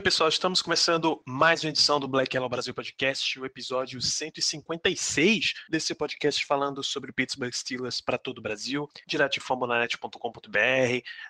[0.00, 5.52] bem, pessoal, estamos começando mais uma edição do Black Yellow Brasil Podcast, o episódio 156
[5.68, 10.48] desse podcast falando sobre Pittsburgh Steelers para todo o Brasil, direto de fambonanet.com.br,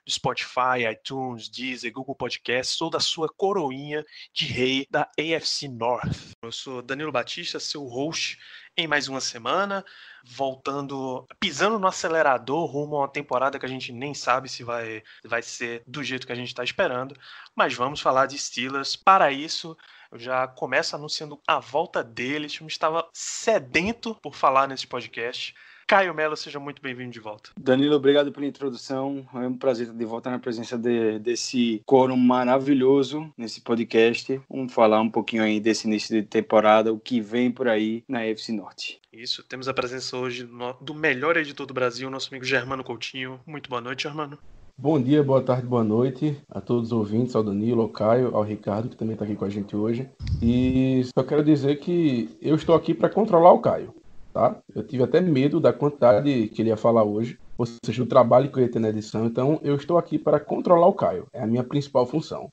[0.06, 6.30] do Spotify, iTunes, Deezer, Google Podcasts, sou da sua coroinha de rei da AFC North.
[6.40, 8.38] Eu sou Danilo Batista, seu host
[8.76, 9.84] em mais uma semana,
[10.24, 15.02] voltando, pisando no acelerador rumo a uma temporada que a gente nem sabe se vai,
[15.24, 17.14] vai ser do jeito que a gente está esperando,
[17.54, 18.96] mas vamos falar de Steelers.
[18.96, 19.76] Para isso,
[20.10, 22.58] eu já começo anunciando a volta deles.
[22.60, 25.54] Eu estava sedento por falar nesse podcast.
[25.90, 27.50] Caio Mello, seja muito bem-vindo de volta.
[27.58, 29.26] Danilo, obrigado pela introdução.
[29.34, 34.40] É um prazer estar de volta na presença de, desse coro maravilhoso nesse podcast.
[34.48, 38.22] Vamos falar um pouquinho aí desse início de temporada, o que vem por aí na
[38.22, 39.00] FC Norte.
[39.12, 40.48] Isso, temos a presença hoje
[40.80, 43.40] do melhor editor do Brasil, nosso amigo Germano Coutinho.
[43.44, 44.38] Muito boa noite, Germano.
[44.78, 48.44] Bom dia, boa tarde, boa noite a todos os ouvintes, ao Danilo, ao Caio, ao
[48.44, 50.08] Ricardo, que também está aqui com a gente hoje.
[50.40, 53.92] E só quero dizer que eu estou aqui para controlar o Caio,
[54.32, 54.56] tá?
[54.74, 58.50] Eu tive até medo da quantidade que ele ia falar hoje, ou seja, o trabalho
[58.50, 59.26] que eu ia ter na edição.
[59.26, 61.26] Então, eu estou aqui para controlar o Caio.
[61.32, 62.50] É a minha principal função.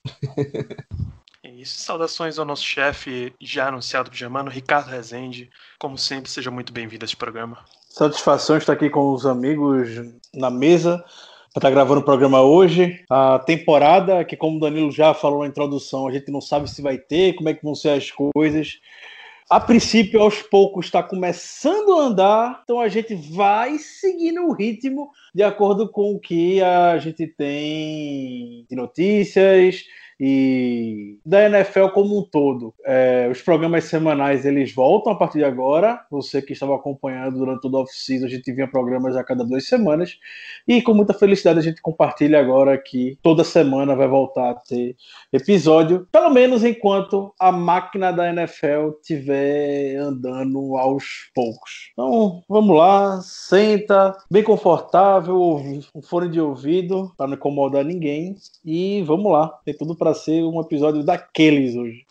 [1.44, 5.50] É isso, saudações ao nosso chefe já anunciado por Germano, Ricardo Rezende.
[5.80, 7.60] Como sempre, seja muito bem-vindo a este programa.
[7.90, 9.90] Satisfação estar aqui com os amigos
[10.34, 10.98] na mesa
[11.54, 13.04] para estar gravando o programa hoje.
[13.10, 16.82] A temporada, que como o Danilo já falou na introdução, a gente não sabe se
[16.82, 18.80] vai ter, como é que vão ser as coisas.
[19.50, 25.10] A princípio, aos poucos, está começando a andar, então a gente vai seguindo o ritmo
[25.34, 29.86] de acordo com o que a gente tem de notícias
[30.20, 32.74] e da NFL como um todo.
[32.86, 36.02] É, os programas semanais eles voltam a partir de agora.
[36.10, 39.68] Você que estava acompanhando durante toda a off-season, a gente vinha programas a cada duas
[39.68, 40.18] semanas.
[40.68, 44.96] E com muita felicidade a gente compartilha agora que toda semana vai voltar a ter
[45.32, 51.92] episódio, pelo menos enquanto a máquina da NFL estiver andando aos poucos.
[51.94, 55.38] Então vamos lá, senta, bem confortável,
[55.94, 58.36] um fone de ouvido para não incomodar ninguém.
[58.66, 62.06] E vamos lá, tem tudo para ser um episódio daqueles hoje.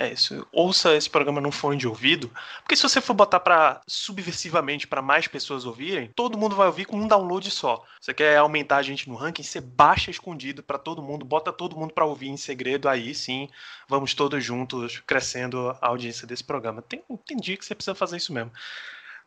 [0.00, 0.46] É isso.
[0.52, 5.02] Ouça esse programa num fone de ouvido, porque se você for botar para subversivamente para
[5.02, 7.84] mais pessoas ouvirem, todo mundo vai ouvir com um download só.
[8.00, 11.76] Você quer aumentar a gente no ranking, você baixa escondido para todo mundo, bota todo
[11.76, 13.48] mundo para ouvir em segredo, aí sim,
[13.88, 16.80] vamos todos juntos crescendo a audiência desse programa.
[16.80, 18.52] Tem, tem dia que você precisa fazer isso mesmo.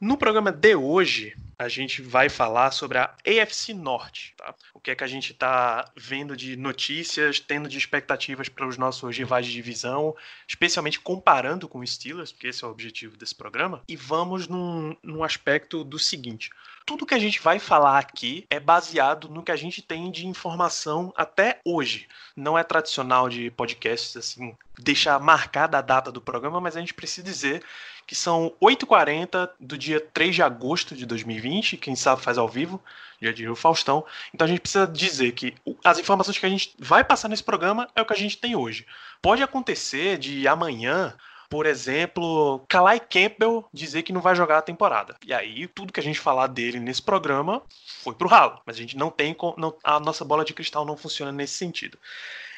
[0.01, 4.55] No programa de hoje, a gente vai falar sobre a AFC Norte, tá?
[4.73, 8.79] O que é que a gente está vendo de notícias, tendo de expectativas para os
[8.79, 10.15] nossos rivais de divisão,
[10.47, 13.83] especialmente comparando com os Steelers, porque esse é o objetivo desse programa.
[13.87, 16.49] E vamos num, num aspecto do seguinte:
[16.85, 20.27] tudo que a gente vai falar aqui é baseado no que a gente tem de
[20.27, 22.07] informação até hoje.
[22.35, 26.93] Não é tradicional de podcasts assim, deixar marcada a data do programa, mas a gente
[26.93, 27.63] precisa dizer
[28.07, 32.81] que são 8h40 do dia 3 de agosto de 2020, quem sabe faz ao vivo,
[33.21, 34.05] dia de o Faustão.
[34.33, 35.53] Então a gente precisa dizer que
[35.83, 38.55] as informações que a gente vai passar nesse programa é o que a gente tem
[38.55, 38.85] hoje.
[39.21, 41.13] Pode acontecer de amanhã,
[41.51, 45.17] por exemplo, Kalai Campbell dizer que não vai jogar a temporada.
[45.27, 47.61] E aí tudo que a gente falar dele nesse programa
[48.01, 48.61] foi pro ralo.
[48.65, 49.35] Mas a gente não tem.
[49.57, 51.99] não- a nossa bola de cristal não funciona nesse sentido.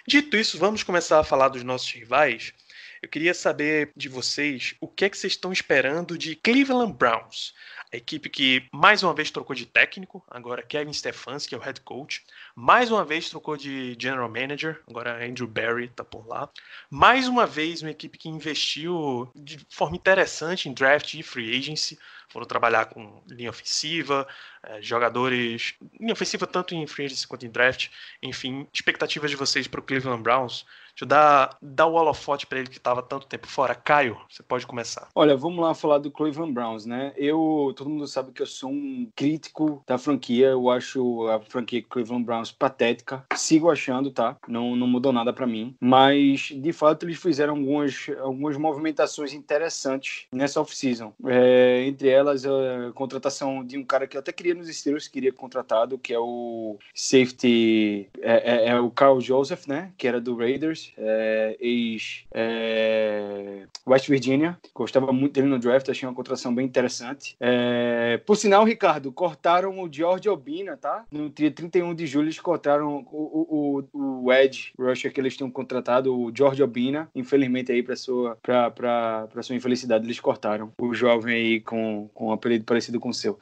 [0.08, 2.54] Dito isso, vamos começar a falar dos nossos rivais.
[3.04, 7.54] Eu queria saber de vocês o que é que vocês estão esperando de Cleveland Browns.
[7.92, 11.82] A equipe que mais uma vez trocou de técnico, agora Kevin Stefanski é o head
[11.82, 12.24] coach.
[12.56, 16.50] Mais uma vez trocou de general manager, agora Andrew Barry está por lá.
[16.90, 22.00] Mais uma vez uma equipe que investiu de forma interessante em draft e free agency.
[22.30, 24.26] Foram trabalhar com linha ofensiva,
[24.64, 25.74] eh, jogadores.
[26.00, 27.90] linha ofensiva tanto em free agency quanto em draft.
[28.24, 30.66] Enfim, expectativas de vocês para o Cleveland Browns.
[30.94, 33.74] Deixa eu dar, dar o holofote para ele que estava tanto tempo fora.
[33.74, 35.08] Caio, você pode começar.
[35.16, 37.14] Olha, vamos lá falar do Cleveland Browns, né?
[37.18, 40.50] Eu, todo mundo sabe que eu sou um crítico da franquia.
[40.50, 43.26] Eu acho a franquia Cleveland Browns patética.
[43.36, 44.38] Sigo achando, tá?
[44.48, 45.76] Não, não mudou nada pra mim.
[45.82, 51.12] Mas, de fato, eles fizeram algumas, algumas movimentações interessantes nessa off-season.
[51.26, 55.34] É, entre elas, a contratação de um cara que eu até queria nos Steelers, queria
[55.34, 59.92] contratado, que é o safety, é, é- é o Carl Joseph, né?
[59.98, 64.58] Que era do Raiders, é, ex, é, West Virginia.
[64.74, 67.36] Gostava muito dele no draft, achei uma contratação bem interessante.
[67.40, 68.20] É...
[68.26, 71.06] Por sinal, Ricardo, cortaram o George Obina, tá?
[71.12, 75.52] No dia 31 de julho, eles cortaram o, o, o Edge Rusher que eles tinham
[75.52, 77.10] contratado, o George Obina.
[77.14, 82.10] Infelizmente, aí, para sua, pra, pra, pra sua infelicidade, eles cortaram o jovem aí com,
[82.14, 83.40] com um apelido parecido com o seu.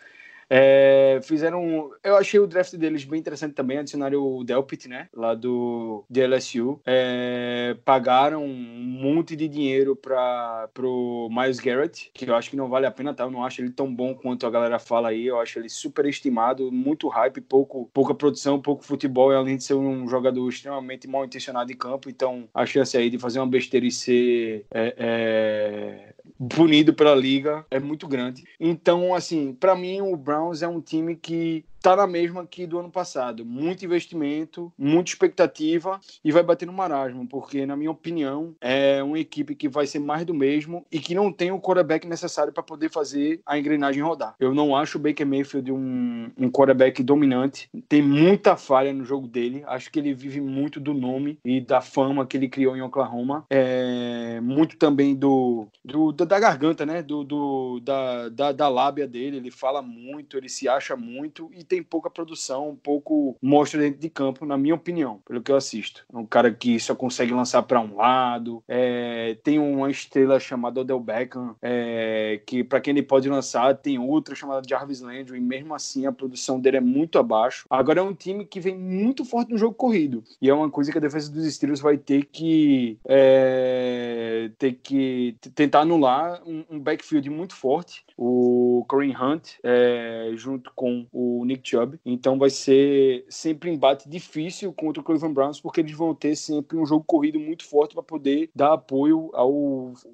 [0.53, 1.92] É, fizeram.
[2.03, 3.77] Eu achei o draft deles bem interessante também.
[3.77, 5.07] Adicionaram o Delpit, né?
[5.15, 6.81] Lá do de LSU.
[6.86, 12.68] É, pagaram um monte de dinheiro para pro Miles Garrett, que eu acho que não
[12.68, 13.24] vale a pena, tá?
[13.24, 15.25] Eu não acho ele tão bom quanto a galera fala aí.
[15.25, 19.63] Eu acho ele super estimado, muito hype, pouco, pouca produção, pouco futebol, e além de
[19.63, 22.09] ser um jogador extremamente mal intencionado em campo.
[22.09, 24.65] Então, a chance aí de fazer uma besteira e ser.
[24.74, 26.13] É, é
[26.49, 28.43] punido pela liga é muito grande.
[28.59, 32.80] Então, assim, para mim o Browns é um time que tá na mesma que do
[32.80, 33.45] ano passado.
[33.45, 39.19] Muito investimento, muita expectativa e vai bater no marasmo, porque, na minha opinião, é uma
[39.19, 42.63] equipe que vai ser mais do mesmo e que não tem o quarterback necessário para
[42.63, 44.36] poder fazer a engrenagem rodar.
[44.39, 49.28] Eu não acho o Baker Mayfield um, um quarterback dominante, tem muita falha no jogo
[49.28, 52.81] dele, acho que ele vive muito do nome e da fama que ele criou em
[52.81, 59.07] Oklahoma, é, muito também do, do da garganta, né, do, do da, da, da lábia
[59.07, 64.01] dele, ele fala muito, ele se acha muito e tem pouca produção, pouco mostra dentro
[64.01, 66.06] de campo, na minha opinião, pelo que eu assisto.
[66.13, 70.81] É um cara que só consegue lançar para um lado, é, tem uma estrela chamada
[70.81, 75.41] Odell Beckham, é, que para quem ele pode lançar, tem outra chamada Jarvis Landry, e
[75.41, 77.65] mesmo assim a produção dele é muito abaixo.
[77.69, 80.91] Agora é um time que vem muito forte no jogo corrido, e é uma coisa
[80.91, 86.79] que a defesa dos Steelers vai ter que é, ter que tentar anular um, um
[86.79, 88.03] backfield muito forte.
[88.18, 91.99] O Corinne Hunt, é, junto com o Nick Chubb.
[92.05, 96.35] Então vai ser sempre um embate difícil contra o Cleveland Browns, porque eles vão ter
[96.35, 99.51] sempre um jogo corrido muito forte para poder dar apoio ao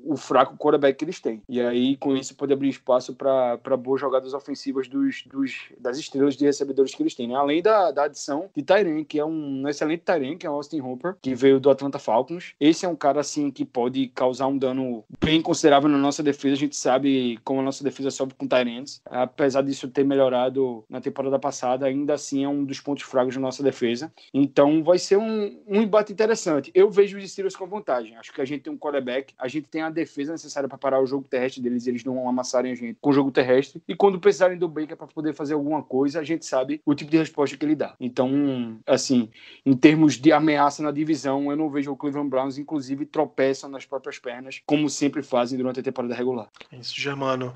[0.04, 1.42] o fraco quarterback que eles têm.
[1.48, 6.36] E aí, com isso, pode abrir espaço para boas jogadas ofensivas dos, dos, das estrelas
[6.36, 7.28] de recebedores que eles têm.
[7.28, 7.36] Né?
[7.36, 10.82] Além da, da adição de Tyren, que é um excelente Tyren, que é o Austin
[10.82, 12.54] Hooper, que veio do Atlanta Falcons.
[12.60, 16.56] Esse é um cara assim que pode causar um dano bem considerável na nossa defesa.
[16.56, 19.02] A gente sabe como a nossa defesa sobe com Tyrants.
[19.06, 23.36] Apesar disso ter melhorado na temporada temporada passada, ainda assim é um dos pontos fracos
[23.36, 24.12] da nossa defesa.
[24.34, 26.72] Então vai ser um, um embate interessante.
[26.74, 28.18] Eu vejo os Steelers com vantagem.
[28.18, 31.02] Acho que a gente tem um quarterback, a gente tem a defesa necessária para parar
[31.02, 33.82] o jogo terrestre deles, eles não amassarem a gente com o jogo terrestre.
[33.88, 37.12] E quando precisarem do Baker para poder fazer alguma coisa, a gente sabe o tipo
[37.12, 37.96] de resposta que ele dá.
[38.00, 39.30] Então, assim,
[39.66, 43.86] em termos de ameaça na divisão, eu não vejo o Cleveland Browns, inclusive, tropeçam nas
[43.86, 46.50] próprias pernas, como sempre fazem durante a temporada regular.
[46.72, 47.54] Isso, Germano.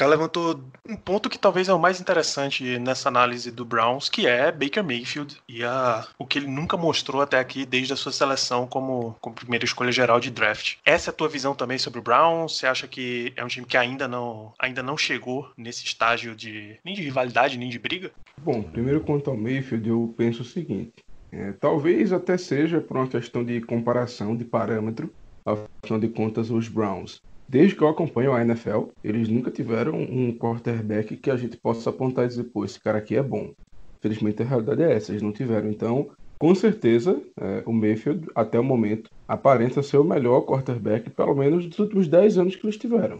[0.00, 0.58] Cara levantou
[0.88, 4.82] um ponto que talvez é o mais interessante nessa análise do Browns, que é Baker
[4.82, 9.14] Mayfield e a, o que ele nunca mostrou até aqui desde a sua seleção como,
[9.20, 10.76] como primeira escolha geral de draft.
[10.86, 12.56] Essa é a tua visão também sobre o Browns?
[12.56, 16.78] Você acha que é um time que ainda não, ainda não chegou nesse estágio de
[16.82, 18.10] nem de rivalidade, nem de briga?
[18.40, 20.94] Bom, primeiro quanto ao Mayfield, eu penso o seguinte.
[21.30, 25.12] É, talvez até seja por uma questão de comparação, de parâmetro,
[25.44, 27.20] afinal de contas, os Browns
[27.50, 31.90] Desde que eu acompanho a NFL, eles nunca tiveram um quarterback que a gente possa
[31.90, 33.50] apontar e dizer, pô, esse cara aqui é bom.
[34.00, 35.68] Felizmente a realidade é essa, eles não tiveram.
[35.68, 41.34] Então, com certeza, é, o Mayfield, até o momento, aparenta ser o melhor quarterback, pelo
[41.34, 43.18] menos dos últimos 10 anos que eles tiveram.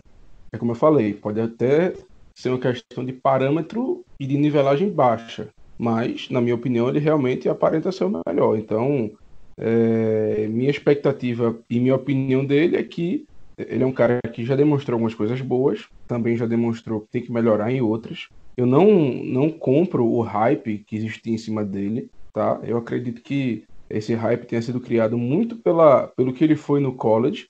[0.54, 1.92] É como eu falei, pode até
[2.38, 7.48] ser uma questão de parâmetro e de nivelagem baixa, mas, na minha opinião, ele realmente
[7.48, 8.56] aparenta ser o melhor.
[8.56, 9.10] Então,
[9.58, 13.24] é, minha expectativa e minha opinião dele é que
[13.68, 17.22] ele é um cara que já demonstrou algumas coisas boas, também já demonstrou que tem
[17.22, 18.28] que melhorar em outras.
[18.56, 18.86] Eu não,
[19.24, 22.60] não compro o hype que existe em cima dele, tá?
[22.62, 26.94] Eu acredito que esse hype tenha sido criado muito pela, pelo que ele foi no
[26.94, 27.48] college.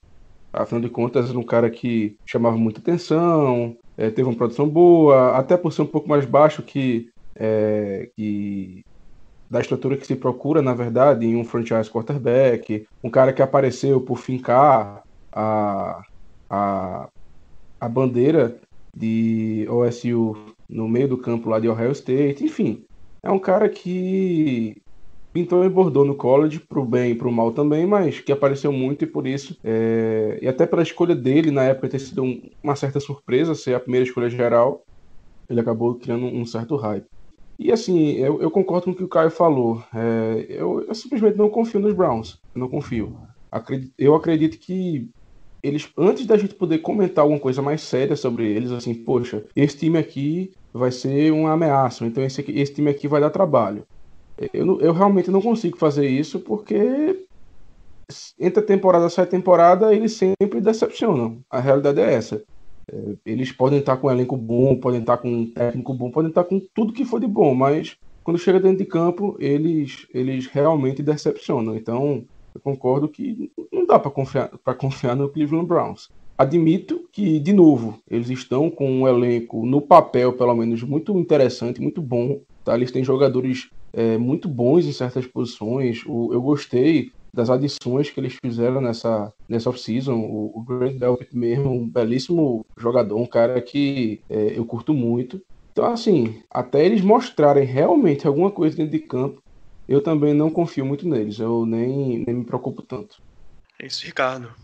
[0.52, 5.36] Afinal de contas, era um cara que chamava muita atenção, é, teve uma produção boa,
[5.36, 8.82] até por ser um pouco mais baixo que, é, que
[9.50, 14.00] da estrutura que se procura, na verdade, em um franchise quarterback, um cara que apareceu
[14.00, 15.02] por fincar
[15.32, 16.02] a,
[16.48, 17.08] a,
[17.80, 18.60] a bandeira
[18.94, 20.36] de OSU
[20.68, 22.84] no meio do campo lá de Ohio State, enfim.
[23.22, 24.80] É um cara que
[25.32, 29.04] pintou e bordou no college, pro bem e pro mal também, mas que apareceu muito
[29.04, 30.38] e por isso, é...
[30.42, 33.80] e até pela escolha dele na época ter sido um, uma certa surpresa ser a
[33.80, 34.82] primeira escolha geral,
[35.48, 37.06] ele acabou criando um certo hype.
[37.58, 39.82] E assim, eu, eu concordo com o que o Caio falou.
[39.94, 40.46] É...
[40.48, 42.40] eu, eu, simplesmente não confio nos Browns.
[42.54, 43.16] Eu não confio.
[43.52, 45.10] Acredito, eu acredito que
[45.62, 49.76] eles antes da gente poder comentar alguma coisa mais séria sobre eles, assim, poxa, esse
[49.76, 53.84] time aqui vai ser uma ameaça, então esse, aqui, esse time aqui vai dar trabalho.
[54.54, 57.26] Eu, eu realmente não consigo fazer isso porque
[58.38, 61.40] entra temporada, sai temporada, eles sempre decepcionam.
[61.50, 62.42] A realidade é essa.
[62.90, 66.30] É, eles podem estar com um elenco bom, podem estar com um técnico bom, podem
[66.30, 70.46] estar com tudo que for de bom, mas quando chega dentro de campo, eles, eles
[70.46, 71.76] realmente decepcionam.
[71.76, 76.08] Então, eu concordo que não dá para confiar, confiar no Cleveland Browns.
[76.36, 81.82] Admito que, de novo, eles estão com um elenco, no papel, pelo menos, muito interessante,
[81.82, 82.40] muito bom.
[82.64, 82.74] Tá?
[82.74, 86.02] Eles têm jogadores é, muito bons em certas posições.
[86.06, 90.16] O, eu gostei das adições que eles fizeram nessa, nessa off-season.
[90.16, 95.42] O, o Grant Delpit mesmo, um belíssimo jogador, um cara que é, eu curto muito.
[95.72, 99.42] Então, assim, até eles mostrarem realmente alguma coisa dentro de campo,
[99.90, 101.38] eu também não confio muito neles.
[101.38, 103.20] Eu nem, nem me preocupo tanto.
[103.78, 104.54] É isso, Ricardo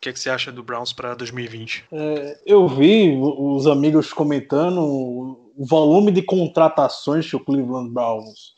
[0.00, 1.84] que, é que você acha do Browns para 2020?
[1.92, 8.54] É, eu vi os amigos comentando o volume de contratações que o Cleveland Browns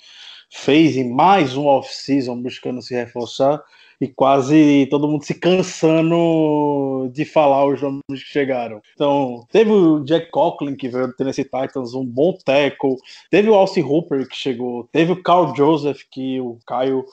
[0.51, 3.63] fez em mais um off-season buscando se reforçar
[4.03, 8.83] e quase todo mundo se cansando de falar os nomes que chegaram.
[8.95, 12.97] Então, teve o Jack Coughlin, que veio do Tennessee Titans, um bom tackle,
[13.31, 17.05] teve o Alcy Hooper, que chegou, teve o Carl Joseph, que o Caio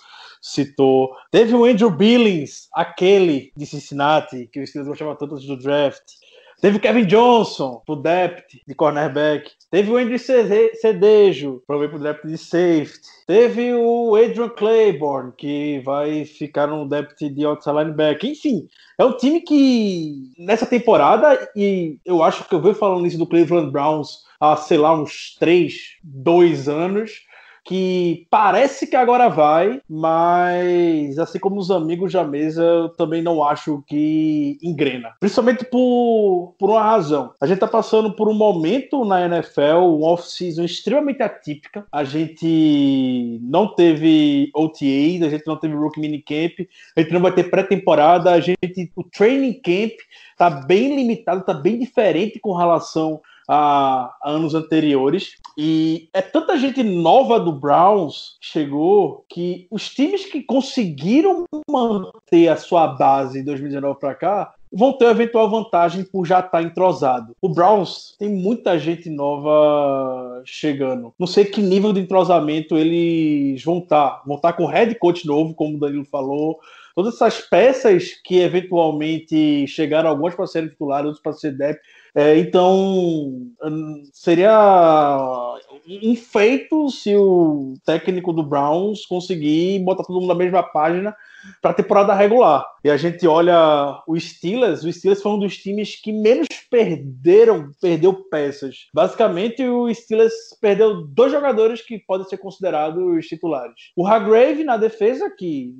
[0.41, 1.11] citou.
[1.29, 6.01] Teve o Andrew Billings, aquele de Cincinnati, que o Steelers gostava tanto do draft.
[6.61, 9.49] Teve o Kevin Johnson, pro depth de cornerback.
[9.71, 13.07] Teve o Andrew Cedejo, ver pro depth de safety.
[13.25, 18.29] Teve o Adrian Claiborne, que vai ficar no depth de outside linebacker.
[18.29, 23.17] Enfim, é um time que nessa temporada, e eu acho que eu venho falando isso
[23.17, 25.73] do Cleveland Browns há, sei lá, uns 3,
[26.03, 27.21] 2 anos
[27.65, 33.43] que parece que agora vai, mas assim como os amigos da mesa, eu também não
[33.43, 35.13] acho que engrena.
[35.19, 37.33] Principalmente por, por uma razão.
[37.39, 41.85] A gente tá passando por um momento na NFL, um off-season extremamente atípica.
[41.91, 47.31] A gente não teve OTA, a gente não teve Rookie Minicamp, a gente não vai
[47.31, 49.93] ter pré-temporada, a gente, o training camp
[50.37, 55.31] tá bem limitado, tá bem diferente com relação a, anos anteriores.
[55.57, 62.47] E é tanta gente nova do Browns que chegou que os times que conseguiram manter
[62.49, 66.61] a sua base em 2019 para cá vão ter eventual vantagem por já estar tá
[66.61, 67.35] entrosado.
[67.41, 71.11] O Browns tem muita gente nova chegando.
[71.17, 74.09] Não sei que nível de entrosamento eles vão estar.
[74.09, 74.23] Tá.
[74.27, 76.59] Vão estar tá com head coach novo, como o Danilo falou.
[76.95, 81.81] Todas essas peças que eventualmente chegaram, algumas para serem titulares, outras para ser depth,
[82.15, 83.51] é, então,
[84.13, 85.55] seria
[86.03, 91.15] um feito se o técnico do Browns conseguir botar todo mundo na mesma página
[91.61, 92.65] para a temporada regular.
[92.83, 97.71] E a gente olha o Steelers, o Steelers foi um dos times que menos perderam,
[97.81, 98.87] perdeu peças.
[98.93, 103.91] Basicamente, o Steelers perdeu dois jogadores que podem ser considerados titulares.
[103.95, 105.73] O Hargrave na defesa, que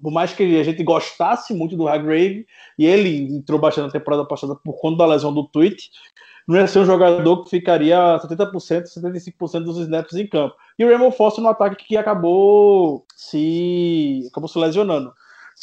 [0.00, 2.46] por mais que a gente gostasse muito do Hargrave,
[2.78, 5.90] e ele entrou bastante na temporada passada por conta da lesão do tweet,
[6.46, 10.54] não ia ser um jogador que ficaria 70%, 75% dos snaps em campo.
[10.78, 15.12] E o Raymond Foster no ataque que acabou se acabou se lesionando.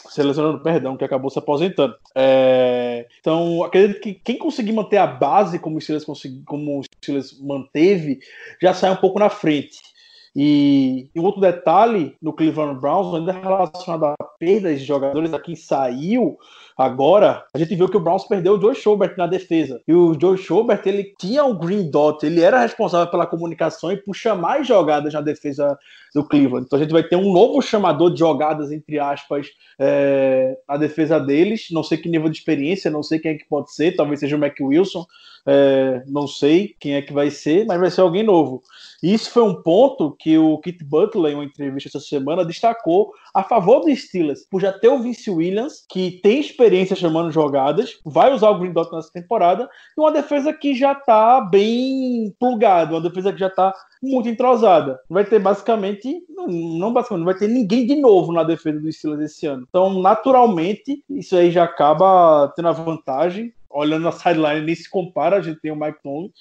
[0.10, 1.96] Se lesionando, perdão, que acabou se aposentando.
[2.16, 3.08] É...
[3.20, 6.06] Então, acredito que quem conseguir manter a base como o Steelers,
[6.46, 8.20] como o Steelers manteve,
[8.62, 9.93] já sai um pouco na frente.
[10.36, 15.56] E, e outro detalhe no Cleveland Browns, ainda relacionado a perdas de jogadores, a quem
[15.56, 16.38] saiu,
[16.78, 19.80] Agora, a gente viu que o Browns perdeu o Joe Schobert na defesa.
[19.88, 23.98] E o Joe Schobert, ele tinha o green dot, ele era responsável pela comunicação e
[23.98, 25.78] por chamar jogadas na defesa
[26.16, 26.66] do Cleveland.
[26.66, 29.48] Então a gente vai ter um novo chamador de jogadas, entre aspas,
[29.78, 31.68] é, na defesa deles.
[31.70, 34.36] Não sei que nível de experiência, não sei quem é que pode ser, talvez seja
[34.36, 35.06] o Mac Wilson.
[35.46, 38.62] É, não sei quem é que vai ser, mas vai ser alguém novo.
[39.02, 43.12] E isso foi um ponto que o Kit Butler, em uma entrevista essa semana, destacou
[43.34, 48.00] a favor dos Steelers, por já ter o Vince Williams, que tem experiência chamando jogadas,
[48.06, 52.94] vai usar o Green Dot nessa temporada, e uma defesa que já está bem plugada,
[52.94, 55.00] uma defesa que já está muito entrosada.
[55.10, 59.32] Vai ter basicamente, não basicamente, não vai ter ninguém de novo na defesa dos Steelers
[59.32, 59.66] esse ano.
[59.68, 65.38] Então, naturalmente, isso aí já acaba tendo a vantagem olhando a sideline, nem se compara,
[65.38, 66.32] a gente tem o Mike Tomlin.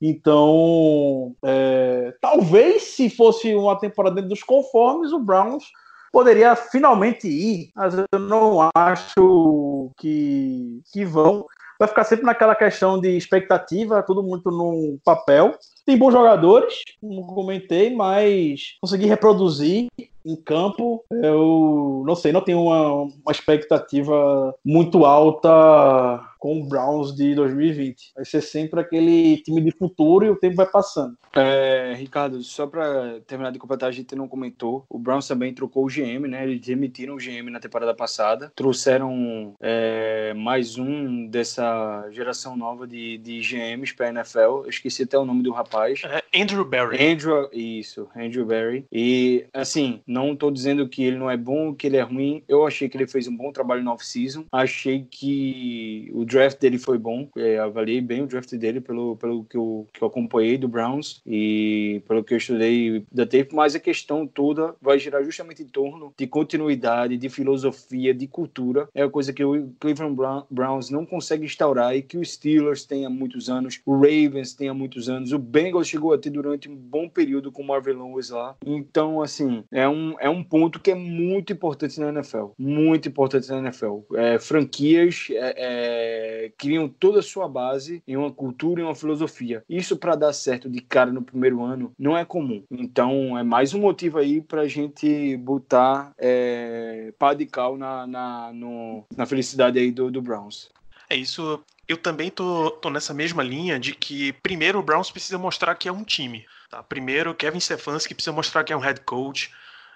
[0.00, 5.64] Então, é, talvez se fosse uma temporada dentro dos conformes, o Browns
[6.12, 11.46] poderia finalmente ir, mas eu não acho que, que vão.
[11.78, 15.52] Vai ficar sempre naquela questão de expectativa, tudo muito no papel.
[15.84, 19.88] Tem bons jogadores, como comentei, mas conseguir reproduzir
[20.24, 27.12] em campo, eu não sei, não tenho uma, uma expectativa muito alta com o Browns
[27.12, 28.12] de 2020.
[28.14, 31.18] Vai ser sempre aquele time de futuro e o tempo vai passando.
[31.34, 34.84] É, Ricardo, só para terminar de completar, a gente não comentou.
[34.88, 36.44] O Browns também trocou o GM, né?
[36.44, 38.52] Eles demitiram o GM na temporada passada.
[38.54, 44.38] Trouxeram é, mais um dessa geração nova de, de GMs para NFL.
[44.38, 46.02] Eu esqueci até o nome do rapaz.
[46.04, 47.04] É, Andrew Barry.
[47.04, 48.86] Andrew, isso, Andrew Barry.
[48.92, 52.44] E, assim, não tô dizendo que ele não é bom, que ele é ruim.
[52.46, 54.44] Eu achei que ele fez um bom trabalho no off-season.
[54.52, 57.28] Achei que o draft dele foi bom.
[57.36, 61.22] É, avaliei bem o draft dele pelo, pelo que, eu, que eu acompanhei do Browns
[61.26, 63.54] e pelo que eu estudei da tape.
[63.54, 68.88] Mas a questão toda vai girar justamente em torno de continuidade, de filosofia, de cultura.
[68.94, 72.84] É a coisa que o Cleveland Brown- Browns não consegue instaurar e que os Steelers
[72.84, 76.30] têm há muitos anos, o Ravens tem há muitos anos, o Bengals chegou a ter
[76.30, 78.56] durante um bom período com o Marvin Lewis lá.
[78.64, 82.48] Então, assim, é um, é um ponto que é muito importante na NFL.
[82.58, 84.00] Muito importante na NFL.
[84.14, 86.25] É, franquias é, é,
[86.58, 89.62] criam toda a sua base em uma cultura e uma filosofia.
[89.68, 92.62] Isso para dar certo de cara no primeiro ano não é comum.
[92.70, 98.52] Então, é mais um motivo aí pra gente botar é, pá de cal na, na,
[98.52, 100.68] no- na felicidade aí do, do Browns.
[101.08, 101.62] É isso.
[101.88, 105.88] Eu também tô, tô nessa mesma linha de que primeiro o Browns precisa mostrar que
[105.88, 106.44] é um time.
[106.68, 106.82] Tá?
[106.82, 109.52] Primeiro, Kevin Stefanski precisa mostrar que é um head coach.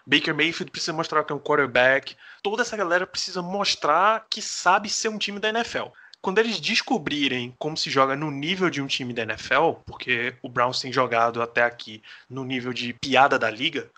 [0.06, 2.16] Baker Mayfield precisa mostrar que é um quarterback.
[2.42, 5.88] Toda essa galera precisa mostrar que sabe ser um time da NFL.
[6.22, 10.48] Quando eles descobrirem como se joga no nível de um time da NFL, porque o
[10.48, 13.90] Browns tem jogado até aqui no nível de piada da liga,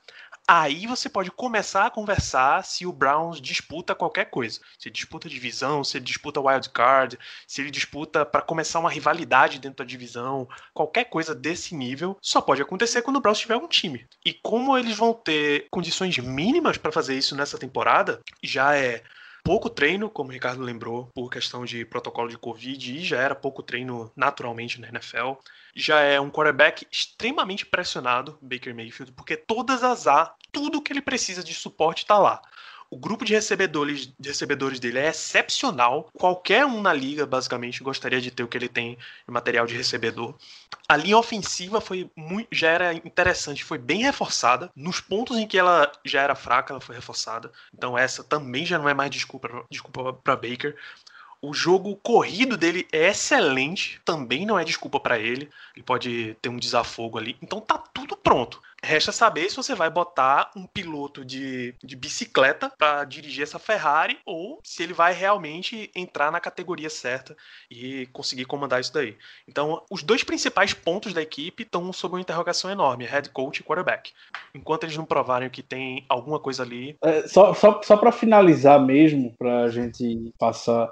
[0.47, 4.61] Aí você pode começar a conversar se o Browns disputa qualquer coisa.
[4.79, 9.61] Se disputa divisão, se ele disputa wild card, se ele disputa para começar uma rivalidade
[9.61, 13.69] dentro da divisão, qualquer coisa desse nível, só pode acontecer quando o Browns tiver um
[13.69, 14.05] time.
[14.27, 19.03] E como eles vão ter condições mínimas para fazer isso nessa temporada, já é
[19.43, 23.35] pouco treino, como o Ricardo lembrou, por questão de protocolo de Covid, e já era
[23.35, 25.33] pouco treino naturalmente na NFL.
[25.75, 31.03] Já é um quarterback extremamente pressionado, Baker Mayfield, porque todas as A, tudo que ele
[31.03, 32.41] precisa de suporte está lá.
[32.93, 36.11] O grupo de recebedores, de recebedores dele é excepcional.
[36.13, 39.75] Qualquer um na liga, basicamente, gostaria de ter o que ele tem de material de
[39.75, 40.35] recebedor.
[40.87, 44.71] A linha ofensiva foi muito, já era interessante, foi bem reforçada.
[44.77, 47.51] Nos pontos em que ela já era fraca, ela foi reforçada.
[47.73, 50.77] Então essa também já não é mais desculpa, desculpa para Baker.
[51.41, 55.49] O jogo corrido dele é excelente, também não é desculpa para ele.
[55.75, 57.39] Ele pode ter um desafogo ali.
[57.41, 58.61] Então tá tudo pronto.
[58.85, 64.19] Resta saber se você vai botar um piloto de, de bicicleta para dirigir essa Ferrari
[64.27, 67.37] ou se ele vai realmente entrar na categoria certa
[67.71, 69.17] e conseguir comandar isso daí.
[69.49, 73.63] Então, os dois principais pontos da equipe estão sob uma interrogação enorme: head coach e
[73.63, 74.11] quarterback.
[74.53, 78.85] Enquanto eles não provarem que tem alguma coisa ali, É, só só, só para finalizar
[78.85, 80.91] mesmo, para a gente passar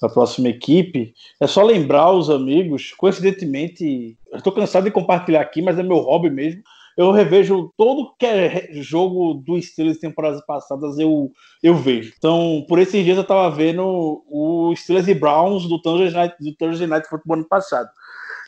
[0.00, 5.40] para a próxima equipe, é só lembrar os amigos, coincidentemente, eu estou cansado de compartilhar
[5.40, 6.62] aqui, mas é meu hobby mesmo.
[6.98, 11.30] Eu revejo todo que é jogo do Steelers de temporadas passadas, eu,
[11.62, 12.12] eu vejo.
[12.18, 13.84] Então, por esses dias eu estava vendo
[14.28, 17.88] o Steelers e Browns do Thursday Night, do Thursday Night Football ano passado.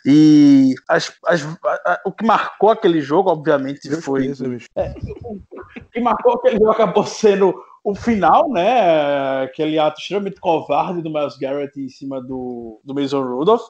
[0.05, 1.45] E as- as-
[1.87, 4.67] a- o que marcou aquele jogo, obviamente, Deus foi bicho.
[4.77, 9.43] o que marcou aquele jogo acabou sendo o final, né?
[9.45, 13.63] Aquele ato extremamente covarde do Miles Garrett em cima do, do Mason Rudolph,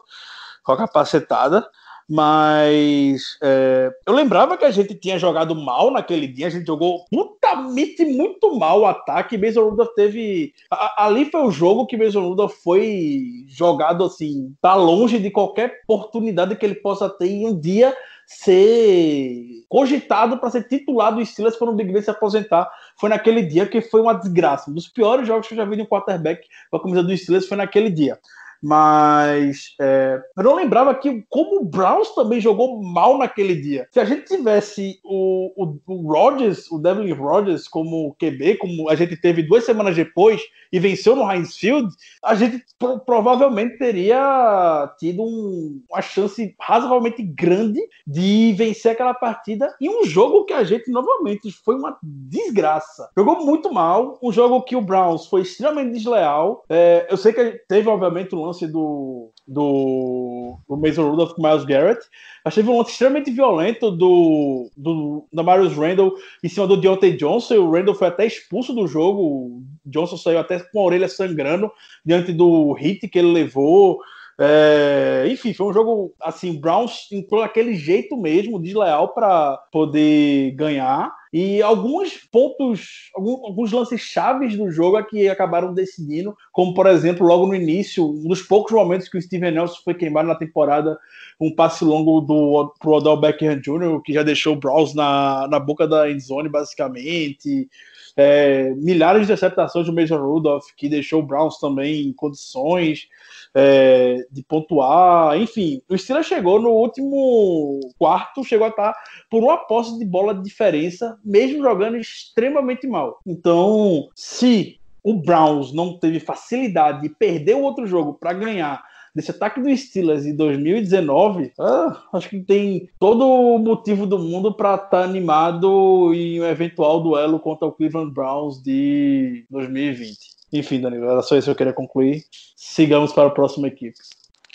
[0.64, 1.68] com a capacetada.
[2.10, 7.04] Mas é, eu lembrava que a gente tinha jogado mal naquele dia, a gente jogou
[7.08, 9.38] putamente muito mal o ataque.
[9.38, 10.52] Mason Rudolph teve.
[10.68, 15.80] a- ali foi o jogo que Mason Rudolph foi jogado assim, tá longe de qualquer
[15.86, 17.94] oportunidade que ele possa ter em um dia
[18.26, 22.70] ser cogitado para ser titular do Steelers quando o Big Ben se aposentar.
[22.98, 24.70] Foi naquele dia que foi uma desgraça.
[24.70, 27.16] Um dos piores jogos que eu já vi de um quarterback com a camisa do
[27.16, 28.18] Steelers foi naquele dia.
[28.62, 33.88] Mas é, eu não lembrava que como o Browns também jogou mal naquele dia.
[33.90, 38.94] Se a gente tivesse o, o, o Rodgers, o Devlin Rodgers como QB, como a
[38.94, 40.40] gente teve duas semanas depois
[40.72, 41.88] e venceu no Heinz Field,
[42.24, 49.74] a gente pro- provavelmente teria tido um- uma chance razoavelmente grande de vencer aquela partida
[49.80, 53.10] em um jogo que a gente novamente foi uma desgraça.
[53.16, 56.64] Jogou muito mal, um jogo que o Browns foi extremamente desleal.
[56.68, 61.64] É, eu sei que teve obviamente o lance do do, do Mason Rudolph com Miles
[61.64, 62.00] Garrett,
[62.44, 67.16] mas teve um lance extremamente violento do, do da Marius Randall em cima do Deontay
[67.16, 67.56] Johnson.
[67.56, 69.20] O Randall foi até expulso do jogo.
[69.20, 71.70] O Johnson saiu até com a orelha sangrando
[72.04, 74.00] diante do hit que ele levou.
[74.42, 81.12] É, enfim, foi um jogo assim, Browns entrou daquele jeito mesmo, desleal para poder ganhar.
[81.30, 86.86] E alguns pontos, alguns, alguns lances chaves do jogo é que acabaram decidindo, como por
[86.86, 90.34] exemplo, logo no início, um dos poucos momentos que o Steven Nelson foi queimado na
[90.34, 90.98] temporada,
[91.38, 95.60] um passe longo do pro Odell Beckham Jr., que já deixou o Browns na, na
[95.60, 97.68] boca da endzone, basicamente.
[98.16, 103.08] É, milhares de acertações do Major Rudolph, que deixou o Browns também em condições
[103.54, 105.36] é, de pontuar.
[105.38, 108.94] Enfim, o Steelers chegou no último quarto, chegou a estar
[109.30, 113.18] por uma posse de bola de diferença, mesmo jogando extremamente mal.
[113.26, 118.82] Então, se o Browns não teve facilidade de perder o outro jogo para ganhar
[119.14, 124.52] desse ataque do Steelers em 2019, ah, acho que tem todo o motivo do mundo
[124.52, 130.18] para estar tá animado em um eventual duelo contra o Cleveland Browns de 2020.
[130.52, 132.24] Enfim, Danilo, era só isso que eu queria concluir.
[132.56, 133.98] Sigamos para a próxima equipe.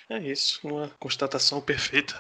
[0.10, 2.16] É isso, uma constatação perfeita.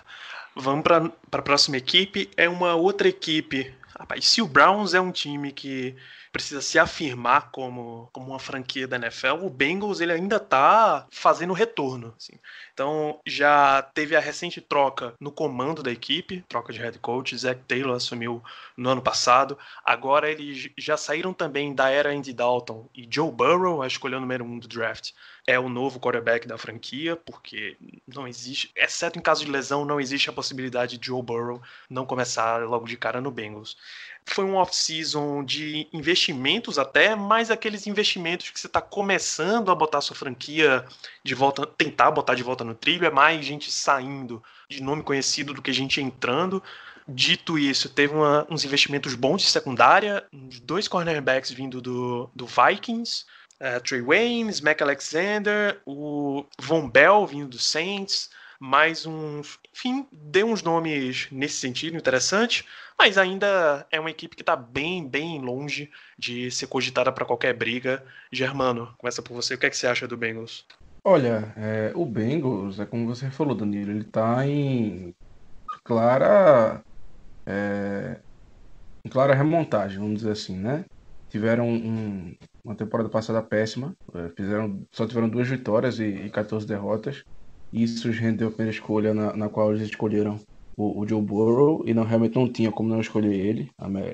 [0.55, 2.29] Vamos para a próxima equipe.
[2.37, 3.73] É uma outra equipe.
[3.99, 5.95] Rapaz, se o Browns é um time que
[6.35, 11.53] precisa se afirmar como, como uma franquia da NFL, o Bengals ele ainda está fazendo
[11.53, 12.13] retorno.
[12.17, 12.33] Assim.
[12.73, 17.61] Então já teve a recente troca no comando da equipe, troca de head coach, Zach
[17.65, 18.43] Taylor assumiu
[18.75, 19.57] no ano passado.
[19.81, 24.43] Agora eles já saíram também da era Andy Dalton e Joe Burrow, a escolha número
[24.43, 25.13] um do draft,
[25.47, 30.01] é o novo quarterback da franquia, porque não existe, exceto em caso de lesão, não
[30.01, 33.77] existe a possibilidade de Joe Burrow não começar logo de cara no Bengals
[34.25, 40.01] foi um off-season de investimentos até, mais aqueles investimentos que você está começando a botar
[40.01, 40.83] sua franquia
[41.23, 45.53] de volta, tentar botar de volta no trilho, é mais gente saindo de nome conhecido
[45.53, 46.61] do que gente entrando.
[47.07, 50.25] Dito isso, teve uma, uns investimentos bons de secundária,
[50.63, 53.25] dois cornerbacks vindo do, do Vikings,
[53.61, 58.31] uh, Trey Waynes, Mac Alexander, o Von Bell vindo do Saints,
[58.65, 59.59] mais uns.
[59.71, 62.65] Enfim, deu uns nomes nesse sentido interessante,
[62.97, 67.53] mas ainda é uma equipe que está bem, bem longe de ser cogitada para qualquer
[67.53, 68.03] briga.
[68.31, 69.53] Germano, começa por você.
[69.53, 70.65] O que, é que você acha do Bengals?
[71.03, 75.13] Olha, é, o Bengals, é como você falou, Danilo, ele está em
[75.83, 76.83] clara.
[77.47, 78.19] É,
[79.05, 80.85] em clara remontagem, vamos dizer assim, né?
[81.29, 86.65] Tiveram um, uma temporada passada péssima, é, fizeram, só tiveram duas vitórias e, e 14
[86.65, 87.23] derrotas.
[87.73, 90.39] Isso rendeu a primeira escolha na, na qual eles escolheram
[90.77, 93.69] o, o Joe Burrow e não realmente não tinha como não escolher ele.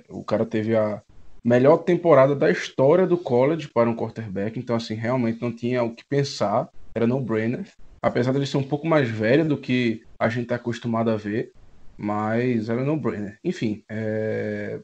[0.10, 1.02] O cara teve a
[1.44, 5.94] melhor temporada da história do college para um quarterback, então assim, realmente não tinha o
[5.94, 7.68] que pensar, era no-brainer.
[8.02, 11.52] Apesar dele ser um pouco mais velho do que a gente está acostumado a ver,
[12.00, 13.38] mas era no-brainer.
[13.44, 14.80] Enfim, é...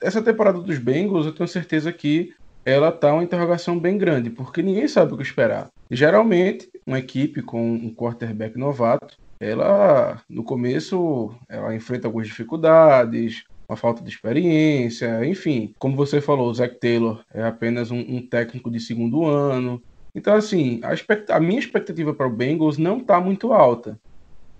[0.00, 2.32] essa temporada dos Bengals eu tenho certeza que
[2.64, 5.68] ela tá uma interrogação bem grande, porque ninguém sabe o que esperar.
[5.90, 13.76] Geralmente, uma equipe com um quarterback novato ela no começo ela enfrenta algumas dificuldades, uma
[13.76, 18.70] falta de experiência, enfim, como você falou, o Zach Taylor é apenas um, um técnico
[18.70, 19.82] de segundo ano.
[20.14, 21.30] Então, assim, a, expect...
[21.32, 23.98] a minha expectativa para o Bengals não está muito alta,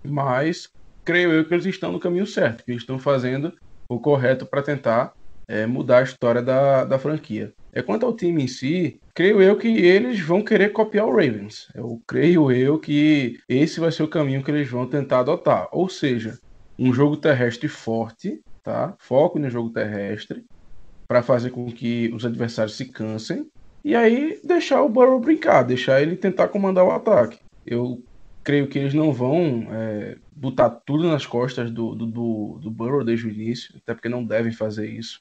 [0.02, 0.70] mas
[1.04, 3.52] creio eu que eles estão no caminho certo, que eles estão fazendo
[3.88, 5.12] o correto para tentar
[5.48, 7.52] é, mudar a história da, da franquia.
[7.72, 11.68] É quanto ao time em si, creio eu que eles vão querer copiar o Ravens.
[11.74, 15.68] Eu creio eu que esse vai ser o caminho que eles vão tentar adotar.
[15.72, 16.38] Ou seja,
[16.78, 18.96] um jogo terrestre forte, tá?
[18.98, 20.44] Foco no jogo terrestre
[21.06, 23.46] para fazer com que os adversários se cansem
[23.84, 27.38] e aí deixar o Burrow brincar, deixar ele tentar comandar o ataque.
[27.64, 28.02] Eu
[28.44, 33.04] creio que eles não vão é, botar tudo nas costas do, do, do, do Burrow
[33.04, 35.20] desde o início, até porque não devem fazer isso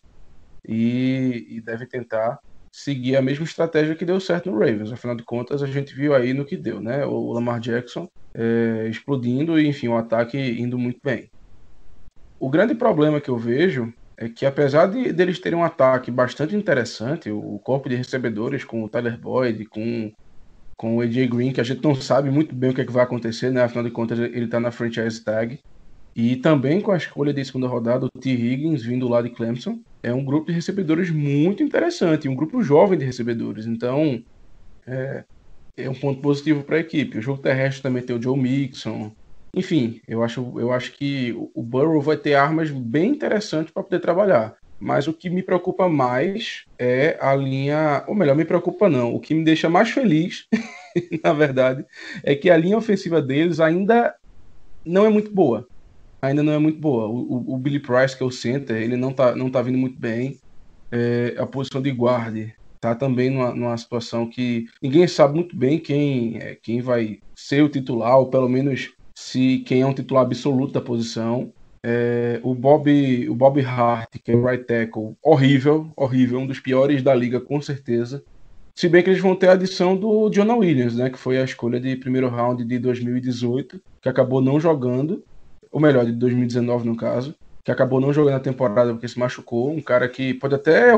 [0.69, 2.39] e, e deve tentar
[2.71, 4.91] seguir a mesma estratégia que deu certo no Ravens.
[4.91, 7.05] Afinal de contas, a gente viu aí no que deu, né?
[7.05, 11.31] O Lamar Jackson é, explodindo e, enfim, o ataque indo muito bem.
[12.39, 16.55] O grande problema que eu vejo é que, apesar de deles terem um ataque bastante
[16.55, 20.11] interessante, o corpo de recebedores com o Tyler Boyd, com,
[20.77, 22.91] com o AJ Green, que a gente não sabe muito bem o que, é que
[22.93, 23.63] vai acontecer, né?
[23.63, 25.59] Afinal de contas, ele está na franchise tag.
[26.15, 28.31] E também com a escolha de segunda rodada, o T.
[28.31, 29.81] Higgins vindo lá de Clemson.
[30.03, 33.65] É um grupo de recebedores muito interessante, um grupo jovem de recebedores.
[33.65, 34.23] Então,
[34.87, 35.25] é,
[35.77, 37.17] é um ponto positivo para a equipe.
[37.17, 39.13] O jogo terrestre também tem o Joe Mixon.
[39.55, 43.99] Enfim, eu acho, eu acho que o Burrow vai ter armas bem interessantes para poder
[43.99, 44.55] trabalhar.
[44.81, 48.05] Mas o que me preocupa mais é a linha.
[48.07, 49.13] Ou melhor, me preocupa não.
[49.13, 50.45] O que me deixa mais feliz,
[51.23, 51.85] na verdade,
[52.23, 54.15] é que a linha ofensiva deles ainda
[54.85, 55.67] não é muito boa
[56.21, 57.07] ainda não é muito boa.
[57.07, 59.99] O, o, Billy Price, que é o center, ele não tá, não tá vindo muito
[59.99, 60.39] bem.
[60.91, 65.79] É, a posição de guarde tá também numa, numa situação que ninguém sabe muito bem
[65.79, 70.23] quem, é, quem vai ser o titular, ou pelo menos se quem é um titular
[70.23, 71.51] absoluto da posição.
[71.83, 76.59] É, o Bob o Bob Hart, que é o right tackle, horrível, horrível, um dos
[76.59, 78.23] piores da liga com certeza.
[78.75, 81.43] Se bem que eles vão ter a adição do Jonah Williams, né, que foi a
[81.43, 85.21] escolha de primeiro round de 2018, que acabou não jogando,
[85.71, 89.71] ou melhor, de 2019 no caso, que acabou não jogando a temporada porque se machucou,
[89.71, 90.93] um cara que pode até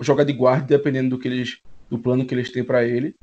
[0.00, 3.14] jogar de guarda dependendo do que eles do plano que eles têm para ele,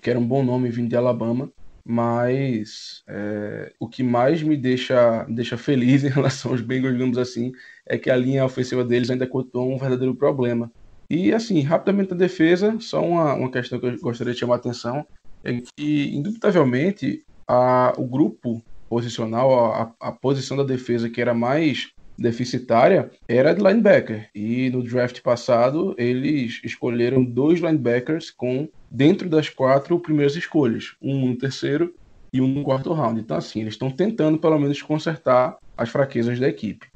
[0.00, 1.50] que era um bom nome vindo de Alabama,
[1.86, 7.52] mas é, o que mais me deixa, deixa feliz em relação aos Bengals, digamos assim,
[7.86, 10.70] é que a linha ofensiva deles ainda continua um verdadeiro problema.
[11.10, 14.58] E assim, rapidamente a defesa, só uma, uma questão que eu gostaria de chamar a
[14.58, 15.06] atenção,
[15.42, 21.92] é que, indubitavelmente, a, o grupo posicional, a, a posição da defesa que era mais
[22.18, 24.28] deficitária era de linebacker.
[24.34, 31.28] E no draft passado, eles escolheram dois linebackers com dentro das quatro primeiras escolhas, um
[31.28, 31.94] no terceiro
[32.32, 33.20] e um no quarto round.
[33.20, 36.86] Então, assim, eles estão tentando pelo menos consertar as fraquezas da equipe.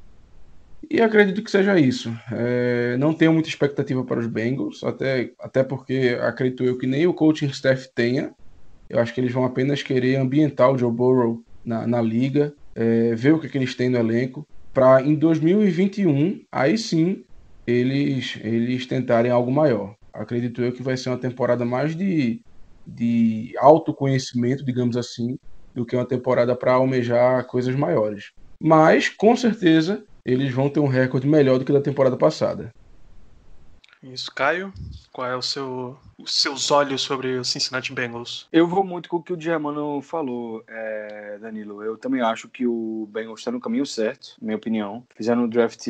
[0.89, 2.13] E acredito que seja isso.
[2.31, 7.07] É, não tenho muita expectativa para os Bengals, até, até porque acredito eu que nem
[7.07, 8.31] o coaching staff tenha.
[8.89, 13.15] Eu acho que eles vão apenas querer ambientar o Joe Burrow na, na liga, é,
[13.15, 17.23] ver o que, que eles têm no elenco, para em 2021, aí sim,
[17.67, 19.95] eles, eles tentarem algo maior.
[20.13, 22.41] Acredito eu que vai ser uma temporada mais de,
[22.85, 25.37] de autoconhecimento, digamos assim,
[25.73, 28.31] do que uma temporada para almejar coisas maiores.
[28.61, 32.69] Mas, com certeza, eles vão ter um recorde melhor do que da temporada passada.
[34.03, 34.73] Isso, Caio,
[35.13, 38.47] qual é o seu, os seus olhos sobre o Cincinnati Bengals?
[38.51, 41.81] Eu vou muito com o que o Germano falou, é, Danilo.
[41.81, 45.05] Eu também acho que o Bengals está no caminho certo, minha opinião.
[45.15, 45.87] Fizeram um draft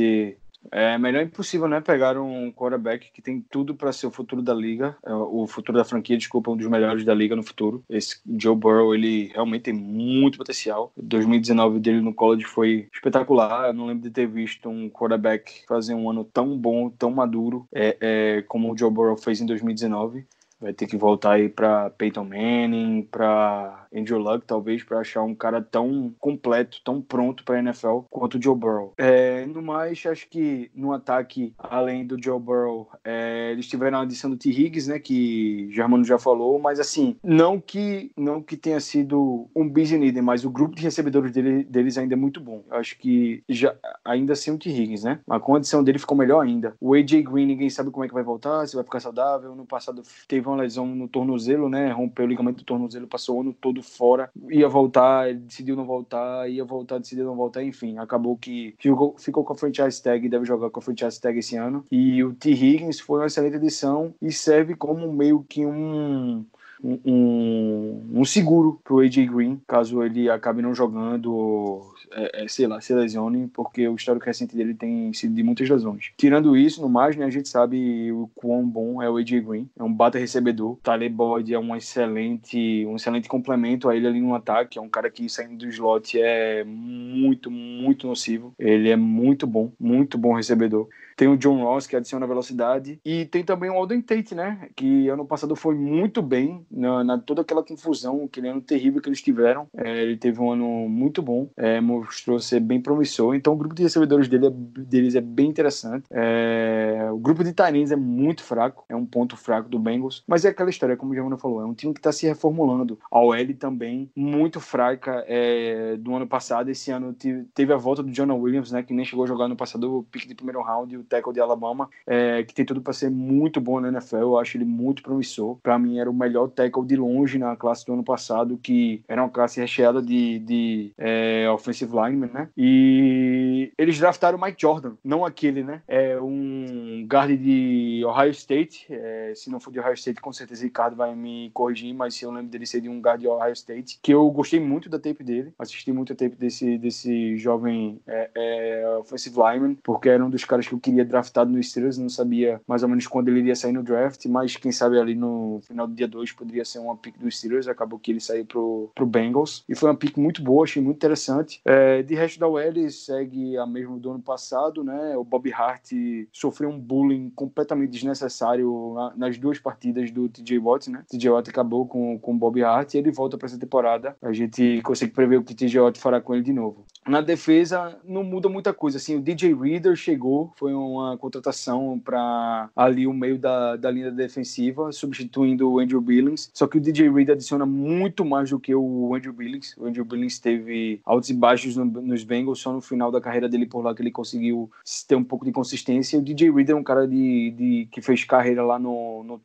[0.72, 1.82] é melhor impossível, né?
[1.82, 5.78] Pegar um quarterback que tem tudo para ser o futuro da liga, é, o futuro
[5.78, 7.84] da franquia, desculpa, um dos melhores da liga no futuro.
[7.90, 10.92] Esse Joe Burrow, ele realmente tem muito potencial.
[10.98, 13.68] 2019 dele no college foi espetacular.
[13.68, 17.68] Eu não lembro de ter visto um quarterback fazer um ano tão bom, tão maduro,
[17.74, 20.26] é, é como o Joe Burrow fez em 2019
[20.64, 25.36] vai ter que voltar aí para Peyton Manning, para Andrew Luck, talvez, para achar um
[25.36, 28.94] cara tão completo, tão pronto para NFL quanto o Joe Burrow.
[28.98, 34.02] É, no mais, acho que no ataque, além do Joe Burrow, é, eles tiveram a
[34.02, 34.50] adição do T.
[34.50, 39.68] Higgs, né, que Germano já falou, mas assim, não que não que tenha sido um
[39.68, 42.64] busy mas o grupo de recebedores dele, deles ainda é muito bom.
[42.70, 44.70] Eu acho que já ainda sem o T.
[44.70, 45.20] Higgins, né?
[45.30, 46.76] A condição dele ficou melhor ainda.
[46.80, 49.56] O AJ Green, ninguém sabe como é que vai voltar, se vai ficar saudável.
[49.56, 51.92] No passado teve uma lesão no tornozelo, né?
[51.92, 56.50] Rompeu o ligamento do tornozelo, passou o ano todo fora, ia voltar, decidiu não voltar,
[56.50, 60.46] ia voltar, decidiu não voltar, enfim, acabou que ficou, ficou com a franchise tag, deve
[60.46, 61.86] jogar com a franchise tag esse ano.
[61.92, 62.52] E o T.
[62.52, 66.46] Higgins foi uma excelente edição e serve como meio que um
[66.84, 72.82] um, um seguro pro AJ Green, caso ele acabe não jogando, é, é, sei lá,
[72.82, 76.12] se lesione, porque o histórico recente dele tem sido de muitas lesões.
[76.18, 79.70] Tirando isso, no mais, né, a gente sabe o quão bom é o AJ Green,
[79.78, 80.78] é um bata recebedor.
[80.84, 84.90] Tyler Boyd é um excelente, um excelente complemento a ele ali no ataque, é um
[84.90, 88.54] cara que saindo do slot é muito, muito nocivo.
[88.60, 90.88] Ele é muito bom, muito bom recebedor.
[91.16, 93.00] Tem o John Ross, que adiciona velocidade.
[93.04, 94.70] E tem também o Alden Tate, né?
[94.76, 99.10] Que ano passado foi muito bem na, na toda aquela confusão, aquele ano terrível que
[99.10, 99.68] eles tiveram.
[99.76, 103.36] É, ele teve um ano muito bom, é, mostrou ser bem promissor.
[103.36, 106.06] Então o grupo de recebedores dele é, deles é bem interessante.
[106.12, 110.24] É, o grupo de Tyrants é muito fraco, é um ponto fraco do Bengals.
[110.28, 113.00] Mas é aquela história, como o Giovanni falou, é um time que está se reformulando.
[113.12, 116.70] A OL também muito fraca é, do ano passado.
[116.70, 117.16] Esse ano
[117.54, 118.84] teve a volta do Jonah Williams, né?
[118.84, 121.40] Que nem chegou a jogar no passado o pique de primeiro round o tackle de
[121.40, 124.18] Alabama, é, que tem tudo para ser muito bom na NFL.
[124.18, 125.58] Eu acho ele muito promissor.
[125.62, 129.22] Para mim, era o melhor tackle de longe na classe do ano passado, que era
[129.22, 132.50] uma classe recheada de, de é, offensive linemen, né?
[132.58, 135.82] E eles draftaram o Mike Jordan, não aquele, né?
[135.88, 138.88] É um guard de Ohio State.
[138.90, 142.26] É, se não for de Ohio State, com certeza Ricardo vai me corrigir, mas se
[142.26, 145.00] eu lembro dele ser de um guard de Ohio State, que eu gostei muito da
[145.00, 150.24] tape dele, assisti muito a tape desse, desse jovem é, é, offensive lineman, porque era
[150.24, 153.08] um dos caras que eu queria queria draftado no Steelers, não sabia mais ou menos
[153.08, 156.32] quando ele iria sair no draft, mas quem sabe ali no final do dia 2
[156.34, 159.90] poderia ser uma pick do Steelers, acabou que ele saiu pro, pro Bengals, e foi
[159.90, 161.62] uma pick muito boa, achei muito interessante.
[161.66, 165.92] É, de resto da OL segue a mesma do ano passado, né, o Bob Hart
[166.32, 171.04] sofreu um bullying completamente desnecessário na- nas duas partidas do TJ Watt, né?
[171.10, 174.16] TJ Watt acabou com com o Bob Hart e ele volta para essa temporada.
[174.22, 176.86] A gente consegue prever o que TJ Watt fará com ele de novo.
[177.08, 182.70] Na defesa não muda muita coisa, assim, o DJ Reader chegou, foi uma contratação para
[182.76, 186.50] ali o meio da, da linha defensiva, substituindo o Andrew Billings.
[186.54, 189.76] Só que o DJ Reader adiciona muito mais do que o Andrew Billings.
[189.78, 193.48] O Andrew Billings teve altos e baixos no- nos Bengals, só no final da carreira
[193.48, 194.70] dele por lá que ele conseguiu
[195.08, 196.20] ter um pouco de consistência.
[196.20, 199.38] O DJ Reader é um cara de, de que fez carreira lá no, no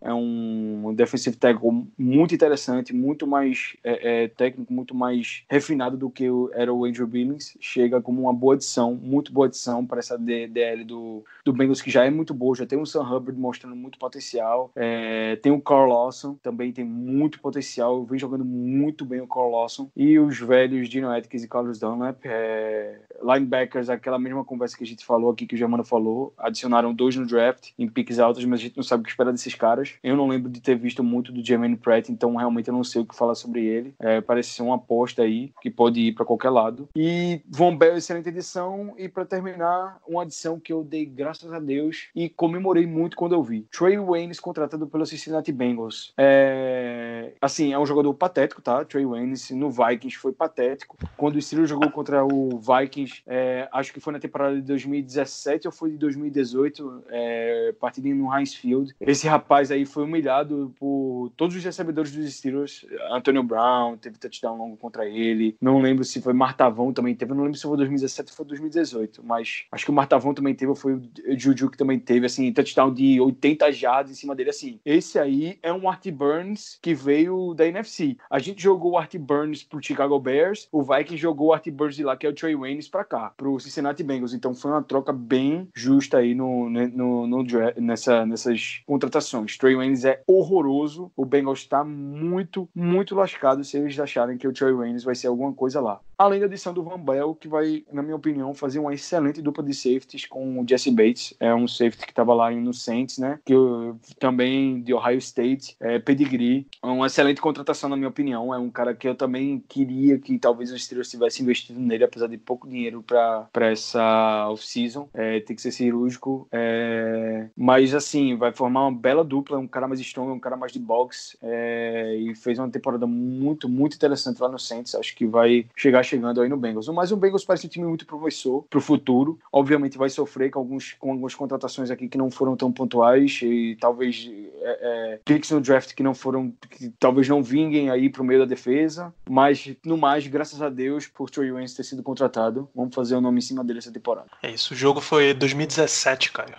[0.00, 6.08] é um defensive tackle muito interessante, muito mais é, é, técnico, muito mais refinado do
[6.10, 7.56] que era o Andrew Billings.
[7.60, 10.46] Chega como uma boa adição, muito boa adição para essa D-
[10.84, 13.98] Do, do Bengals, que já é muito boa, já tem o Sam Hubbard mostrando muito
[13.98, 14.70] potencial.
[14.74, 19.50] É, tem o Carl Lawson, também tem muito potencial, vem jogando muito bem o Carl
[19.50, 19.90] Lawson.
[19.96, 24.86] E os velhos Dino Atkins e Carlos Dunlap, é, linebackers, aquela mesma conversa que a
[24.86, 28.60] gente falou aqui, que o Germano falou, adicionaram dois no draft, em piques altas, mas
[28.60, 29.94] a gente não sabe o que esperar desses caras.
[30.02, 33.02] Eu não lembro de ter visto muito do Jermaine Pratt, então realmente eu não sei
[33.02, 33.94] o que falar sobre ele.
[33.98, 36.88] É, parece ser uma aposta aí, que pode ir para qualquer lado.
[36.94, 38.94] E Von Bell, excelente edição.
[38.98, 43.34] E para terminar, uma adição que eu dei graças a Deus e comemorei muito quando
[43.34, 43.66] eu vi.
[43.70, 46.12] Trey Waynes contratado pelo Cincinnati Bengals.
[46.16, 48.84] É, assim, é um jogador patético, tá?
[48.84, 50.96] Trey Waynes no Vikings foi patético.
[51.16, 55.68] Quando o Steelers jogou contra o Vikings, é, acho que foi na temporada de 2017
[55.68, 58.94] ou foi de 2018, é, partida no Heinz Field.
[59.00, 62.86] Esse rapaz aí foi humilhado por todos os recebedores dos Steelers.
[63.10, 65.56] Antonio Brown teve touchdown longo contra ele.
[65.60, 67.32] Não lembro se foi Martavão também teve.
[67.34, 69.22] Não lembro se foi 2017 ou foi 2018.
[69.24, 71.02] Mas acho que o Martavão também teve, foi o
[71.36, 74.50] Juju que também teve, assim, touchdown de 80 jardas em cima dele.
[74.50, 78.16] Assim, esse aí é um Art Burns que veio da NFC.
[78.30, 81.96] A gente jogou o Art Burns pro Chicago Bears, o Vikings jogou o Art Burns
[81.96, 84.34] de lá, que é o Trey Waynes, pra cá, pro Cincinnati Bengals.
[84.34, 87.44] Então foi uma troca bem justa aí no, né, no, no
[87.76, 89.56] nessa, nessas contratações.
[89.56, 91.10] Trey Waynes é horroroso.
[91.16, 95.28] O Bengals tá muito, muito lascado se eles acharem que o Trey Waynes vai ser
[95.28, 96.00] alguma coisa lá.
[96.16, 99.62] Além da adição do Van Bell, que vai, na minha opinião, fazer uma excelente dupla
[99.62, 101.34] de safeties com o Jesse Bates.
[101.40, 103.38] É um safety que estava lá no Saints, né?
[103.44, 106.66] Que eu- também de Ohio State, é, pedigree.
[106.82, 108.52] É uma excelente contratação, na minha opinião.
[108.54, 112.26] É um cara que eu também queria que talvez os Steelers tivessem investido nele, apesar
[112.28, 115.08] de pouco dinheiro para essa off-season.
[115.12, 116.46] É, tem que ser cirúrgico.
[116.52, 119.58] É, mas, assim, vai formar uma bela dupla.
[119.58, 121.36] Um cara mais strong, um cara mais de boxe.
[121.42, 124.94] É, e fez uma temporada muito, muito interessante lá no Saints.
[124.94, 126.88] Acho que vai chegar chegando aí no Bengals.
[126.88, 129.38] Mas o Bengals parece um time muito promissor pro futuro.
[129.52, 133.76] Obviamente vai sofrer com, alguns, com algumas contratações aqui que não foram tão pontuais e
[133.80, 138.24] talvez é, é, picks no draft que não foram, que talvez não vinguem aí pro
[138.24, 139.12] meio da defesa.
[139.28, 143.20] Mas no mais, graças a Deus por Trey Waynes ter sido contratado, vamos fazer o
[143.20, 144.28] nome em cima dele essa temporada.
[144.42, 146.56] É isso, o jogo foi 2017, Caio.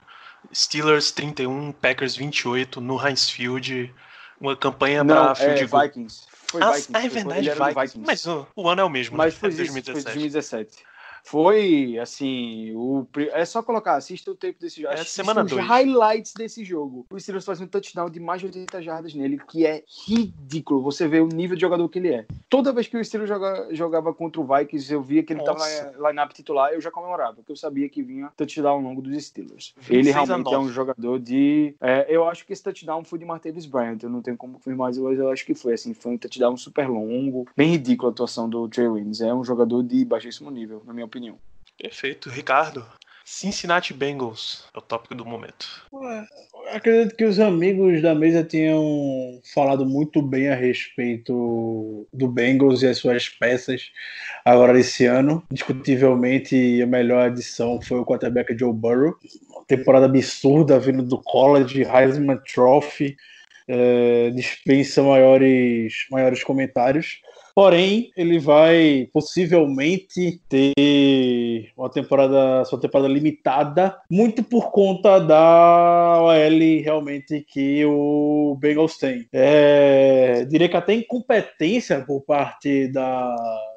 [0.53, 3.93] Steelers 31, Packers 28 no Heinz Field.
[4.39, 5.83] Uma campanha para é, field goal.
[5.83, 6.25] Vikings.
[6.47, 6.97] Foi Ah, Vikings.
[6.97, 7.99] é verdade, no Vikings.
[8.05, 9.39] Mas o, o ano é o mesmo, Mas né?
[9.39, 10.88] foi É isso, foi 2017.
[11.23, 11.23] 2017.
[11.23, 14.93] Foi, assim, o, é só colocar, assista o tempo desse jogo.
[14.93, 15.65] É, semana os dois.
[15.65, 17.05] highlights desse jogo.
[17.11, 20.81] O Steelers faz um touchdown de mais de 80 jardas nele, que é ridículo.
[20.83, 22.25] Você vê o nível de jogador que ele é.
[22.49, 25.83] Toda vez que o Steelers joga- jogava contra o Vikings, eu via que ele Nossa.
[25.83, 29.01] tava na line-up titular, eu já comemorava, porque eu sabia que vinha touchdown ao longo
[29.01, 29.73] dos Steelers.
[29.77, 30.65] 26 Ele realmente é 9.
[30.65, 31.75] um jogador de...
[31.81, 34.89] é, eu acho que esse touchdown foi de Martavis Bryant, eu não tenho como confirmar,
[34.89, 38.49] mas eu acho que foi, assim, foi um touchdown super longo, bem ridículo a atuação
[38.49, 39.21] do Trey Waynes.
[39.21, 41.37] É um jogador de baixíssimo nível, na minha opinião.
[41.77, 42.85] Perfeito, Ricardo.
[43.31, 45.67] Cincinnati Bengals é o tópico do momento.
[46.73, 52.87] Acredito que os amigos da mesa tenham falado muito bem a respeito do Bengals e
[52.87, 53.91] as suas peças
[54.43, 55.43] agora esse ano.
[55.51, 59.15] Discutivelmente, a melhor adição foi o quarterback Joe Burrow.
[59.51, 63.15] Uma temporada absurda vindo do college, Heisman Trophy,
[63.67, 67.21] eh, dispensa maiores, maiores comentários.
[67.59, 76.81] Porém, ele vai possivelmente ter uma temporada, sua temporada limitada, muito por conta da OL
[76.81, 79.27] realmente que o Bengals tem.
[79.33, 83.35] É, diria que até incompetência por parte da,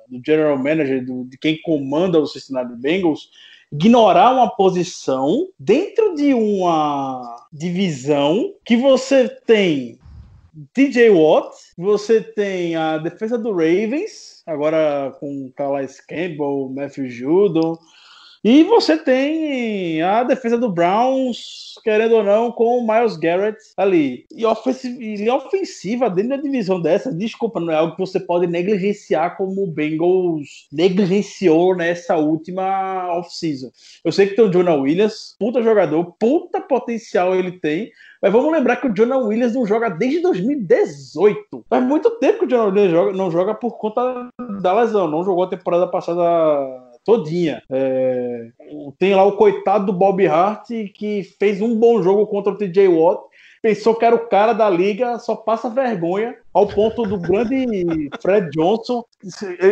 [0.08, 3.30] do general manager, do, de quem comanda o Cincinnati Bengals,
[3.72, 9.98] ignorar uma posição dentro de uma divisão que você tem
[10.74, 17.78] TJ Watt, você tem a defesa do Ravens, agora com Calais Campbell, Matthew Judon,
[18.44, 24.26] E você tem a defesa do Browns, querendo ou não, com o Miles Garrett ali.
[24.34, 28.48] E ofensiva, e ofensiva dentro da divisão dessa, desculpa, não é algo que você pode
[28.48, 33.70] negligenciar como o Bengals negligenciou nessa última off-season.
[34.04, 38.50] Eu sei que tem o Jonah Williams, puta jogador, puta potencial ele tem, mas vamos
[38.50, 41.64] lembrar que o Jonah Williams não joga desde 2018.
[41.70, 44.30] Faz muito tempo que o Jonah Williams não joga por conta
[44.60, 45.08] da lesão.
[45.08, 46.22] Não jogou a temporada passada
[47.04, 47.62] todinha.
[47.70, 48.48] É,
[48.98, 52.88] tem lá o coitado do Bob Hart que fez um bom jogo contra o TJ
[52.88, 53.22] Watt.
[53.60, 58.50] Pensou que era o cara da liga, só passa vergonha ao ponto do grande Fred
[58.50, 59.04] Johnson.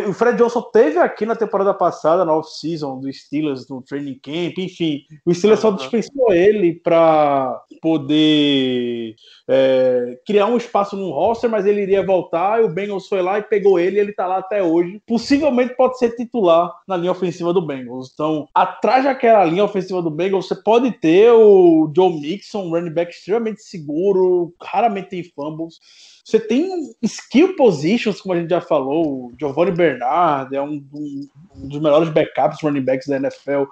[0.07, 4.57] O Fred Johnson teve aqui na temporada passada, na off-season do Steelers, no training camp,
[4.57, 5.03] enfim.
[5.25, 9.15] O Steelers só dispensou ele para poder
[9.47, 12.61] é, criar um espaço no roster, mas ele iria voltar.
[12.61, 15.01] E o Bengals foi lá e pegou ele, e ele tá lá até hoje.
[15.05, 18.09] Possivelmente pode ser titular na linha ofensiva do Bengals.
[18.13, 22.93] Então, atrás daquela linha ofensiva do Bengals, você pode ter o Joe Mixon, um running
[22.93, 25.75] back extremamente seguro, raramente tem fumbles.
[26.23, 26.70] Você tem
[27.03, 31.79] skill positions, como a gente já falou, o Giovanni Bernard é um, um, um, dos
[31.79, 33.63] melhores backups running backs da NFL.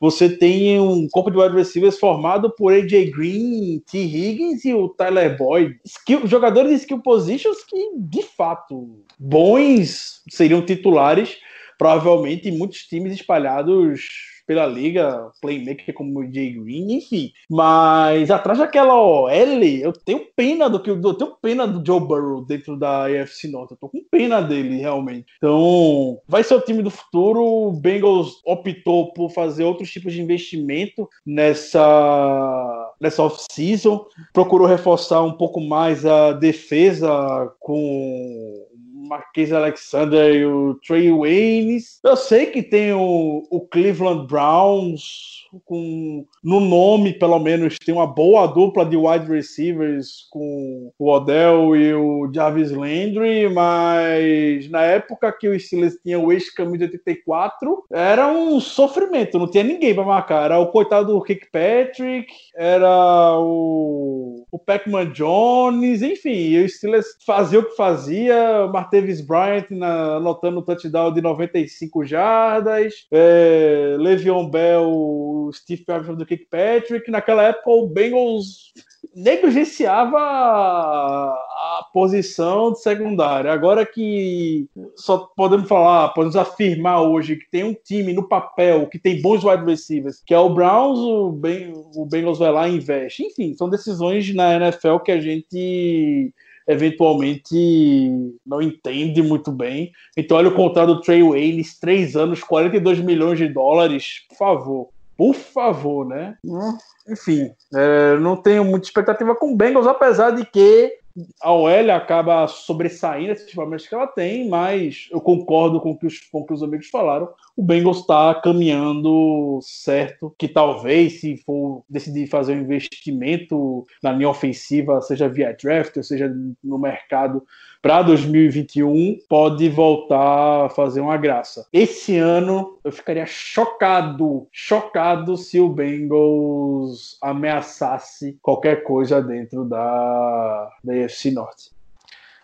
[0.00, 3.98] Você tem um corpo de wide receivers formado por AJ Green, T.
[3.98, 5.78] Higgins e o Tyler Boyd.
[5.84, 11.36] Skill, jogadores de skill positions que, de fato, bons seriam titulares,
[11.78, 17.32] provavelmente em muitos times espalhados pela liga, playmaker como o Jay Green, enfim.
[17.50, 22.44] Mas atrás daquela OL, eu tenho pena do que eu tenho pena do Joe Burrow
[22.44, 23.72] dentro da AFC Norte.
[23.72, 25.26] Eu tô com pena dele, realmente.
[25.38, 27.42] Então, vai ser o time do futuro.
[27.42, 34.06] O Bengals optou por fazer outros tipos de investimento nessa nessa off-season.
[34.32, 38.66] Procurou reforçar um pouco mais a defesa com
[39.06, 42.00] Marquês Alexander e o Trey Waynes.
[42.04, 48.06] Eu sei que tem o, o Cleveland Browns, com no nome, pelo menos, tem uma
[48.06, 55.32] boa dupla de wide receivers com o Odell e o Jarvis Landry, mas na época
[55.32, 60.04] que o Steelers tinha o ex-caminho de 84, era um sofrimento, não tinha ninguém para
[60.04, 60.44] marcar.
[60.44, 67.64] Era o coitado do Kirkpatrick, era o, o Pac-Man Jones, enfim, o Steelers fazia o
[67.64, 75.84] que fazia, Martavis Bryant na, anotando o touchdown de 95 jardas, é, Le'Veon Bell Steve
[75.84, 77.10] Pevson do Kirkpatrick.
[77.10, 78.72] Naquela época, o Bengals
[79.14, 83.52] negligenciava a posição de secundária.
[83.52, 88.98] Agora que só podemos falar, podemos afirmar hoje que tem um time no papel que
[88.98, 92.76] tem bons wide receivers, que é o Browns, o, ben, o Bengals vai lá e
[92.76, 93.24] investe.
[93.24, 96.32] Enfim, são decisões na NFL que a gente
[96.66, 98.10] eventualmente
[98.44, 99.92] não entende muito bem.
[100.16, 104.88] Então, olha o contrato do Trey Waynes, três anos, 42 milhões de dólares, por favor.
[105.16, 106.36] Por favor, né?
[106.44, 106.76] Hum,
[107.08, 110.92] enfim, é, não tenho muita expectativa com o Bengals, apesar de que
[111.40, 116.06] a OL acaba sobressaindo esses momentos que ela tem, mas eu concordo com o que
[116.06, 117.28] os, com o que os amigos falaram.
[117.56, 124.28] O Bengals está caminhando certo, que talvez, se for decidir fazer um investimento na linha
[124.28, 126.30] ofensiva, seja via draft, ou seja
[126.62, 127.42] no mercado,
[127.80, 131.66] para 2021 pode voltar a fazer uma graça.
[131.72, 140.94] Esse ano eu ficaria chocado, chocado se o Bengals ameaçasse qualquer coisa dentro da, da
[140.94, 141.70] AFC Norte.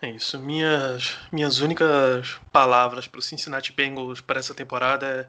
[0.01, 0.37] É isso.
[0.37, 5.27] Minhas, minhas únicas palavras para o Cincinnati Bengals para essa temporada é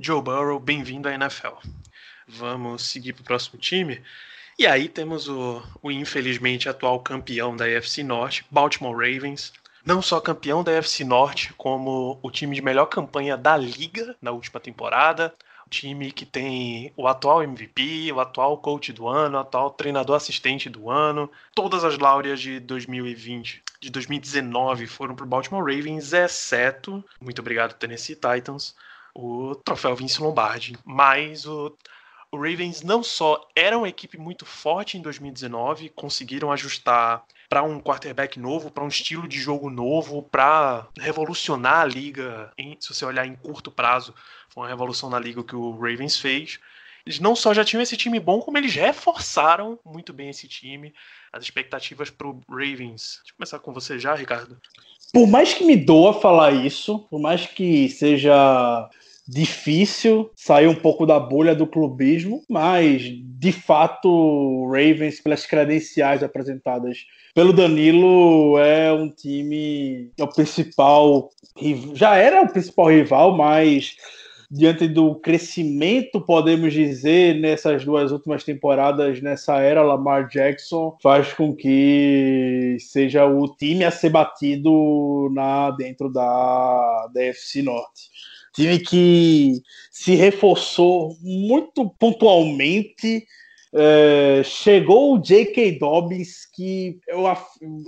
[0.00, 1.56] Joe Burrow, bem-vindo à NFL.
[2.26, 4.00] Vamos seguir para o próximo time.
[4.56, 9.52] E aí temos o, o infelizmente atual campeão da AFC Norte, Baltimore Ravens.
[9.84, 14.30] Não só campeão da AFC Norte, como o time de melhor campanha da liga na
[14.30, 15.34] última temporada.
[15.66, 20.16] O time que tem o atual MVP, o atual coach do ano, o atual treinador
[20.16, 21.28] assistente do ano.
[21.52, 27.74] Todas as laureas de 2020, de 2019 foram para o Baltimore Ravens, exceto, muito obrigado
[27.74, 28.74] Tennessee Titans,
[29.14, 30.76] o troféu Vince Lombardi.
[30.84, 31.76] Mas o
[32.34, 37.80] o Ravens não só era uma equipe muito forte em 2019, conseguiram ajustar para um
[37.80, 42.52] quarterback novo, para um estilo de jogo novo, para revolucionar a liga.
[42.58, 44.12] Em, se você olhar em curto prazo,
[44.48, 46.58] foi uma revolução na liga que o Ravens fez.
[47.06, 50.92] Eles não só já tinham esse time bom, como eles reforçaram muito bem esse time.
[51.32, 53.18] As expectativas para o Ravens.
[53.18, 54.58] Deixa eu começar com você já, Ricardo.
[55.12, 58.90] Por mais que me doa falar isso, por mais que seja
[59.26, 67.06] difícil sair um pouco da bolha do clubismo, mas de fato Ravens, pelas credenciais apresentadas
[67.34, 71.30] pelo Danilo, é um time, é o principal,
[71.94, 73.96] já era o principal rival, mas
[74.50, 81.54] diante do crescimento, podemos dizer, nessas duas últimas temporadas, nessa era Lamar Jackson, faz com
[81.54, 88.14] que seja o time a ser batido na dentro da, da FC Norte.
[88.54, 93.26] Time que se reforçou muito pontualmente
[93.76, 95.80] é, chegou o J.K.
[95.80, 97.26] Dobbins, que eu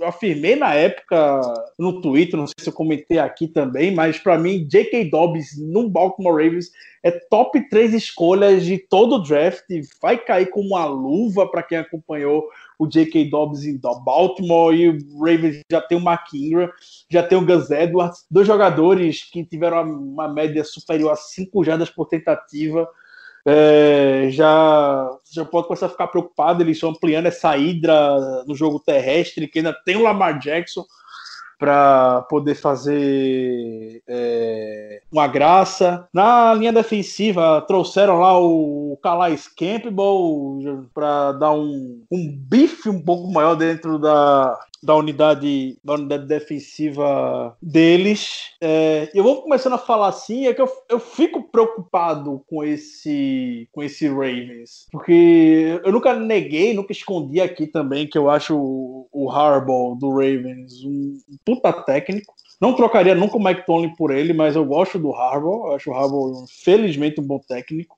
[0.03, 1.41] afirmei na época
[1.79, 5.09] no Twitter, não sei se eu comentei aqui também, mas para mim, J.K.
[5.09, 6.71] Dobbins no Baltimore Ravens
[7.01, 9.63] é top 3 escolhas de todo o draft,
[10.01, 12.43] vai cair como uma luva para quem acompanhou
[12.77, 13.29] o J.K.
[13.29, 16.69] Dobbins em Baltimore e o Ravens já tem o Mark Ingram,
[17.09, 21.89] já tem o Gus Edwards, dois jogadores que tiveram uma média superior a 5 jardas
[21.89, 22.85] por tentativa
[23.49, 26.61] é, já, já pode começar a ficar preocupado.
[26.61, 30.83] Eles estão ampliando essa hidra no jogo terrestre, que ainda tem o Lamar Jackson
[31.57, 36.07] para poder fazer é, uma graça.
[36.13, 43.31] Na linha defensiva, trouxeram lá o Calais Campbell para dar um, um bife um pouco
[43.31, 48.51] maior dentro da, da unidade, da unidade defensiva deles.
[48.61, 53.67] É, eu vou começando a falar assim, é que eu, eu fico preocupado com esse,
[53.73, 59.09] com esse Ravens, porque eu nunca neguei, nunca escondi aqui também que eu acho o,
[59.11, 62.33] o Harbaugh do Ravens um puta técnico.
[62.61, 65.67] Não trocaria nunca o Mike Tomlin por ele, mas eu gosto do Harbaugh.
[65.67, 67.93] Eu acho o Harbaugh, felizmente, um bom técnico.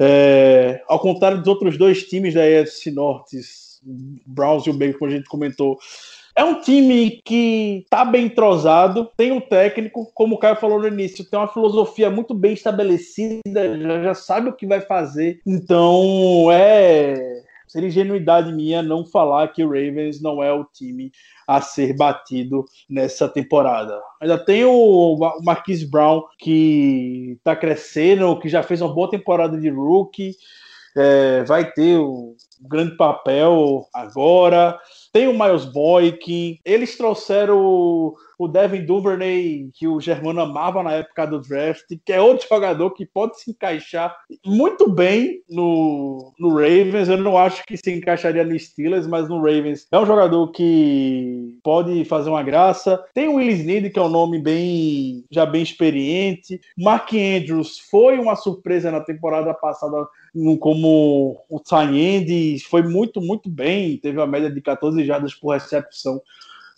[0.00, 3.40] É, ao contrário dos outros dois times da AFC Norte,
[4.26, 5.78] Browns e o Bacon, como a gente comentou,
[6.36, 10.86] é um time que tá bem entrosado, tem um técnico, como o Caio falou no
[10.86, 15.40] início, tem uma filosofia muito bem estabelecida, já, já sabe o que vai fazer.
[15.44, 21.12] Então, é seria ingenuidade minha não falar que o Ravens não é o time
[21.46, 24.00] a ser batido nessa temporada.
[24.20, 29.68] Ainda tem o Marquise Brown que está crescendo, que já fez uma boa temporada de
[29.68, 30.34] rookie,
[30.96, 34.78] é, vai ter o grande papel agora.
[35.12, 36.58] Tem o Miles Boykin.
[36.64, 37.58] Eles trouxeram
[38.38, 42.90] o, Devin Duvernay, que o Germano amava na época do draft, que é outro jogador
[42.90, 47.08] que pode se encaixar muito bem no, no Ravens.
[47.08, 51.58] Eu não acho que se encaixaria no Steelers, mas no Ravens é um jogador que
[51.62, 53.02] pode fazer uma graça.
[53.14, 56.60] Tem o Willis Need, que é um nome bem já bem experiente.
[56.76, 60.06] Mark Andrews foi uma surpresa na temporada passada
[60.60, 61.60] como o
[62.58, 66.20] Foi muito, muito bem, teve uma média de 14 jardas por recepção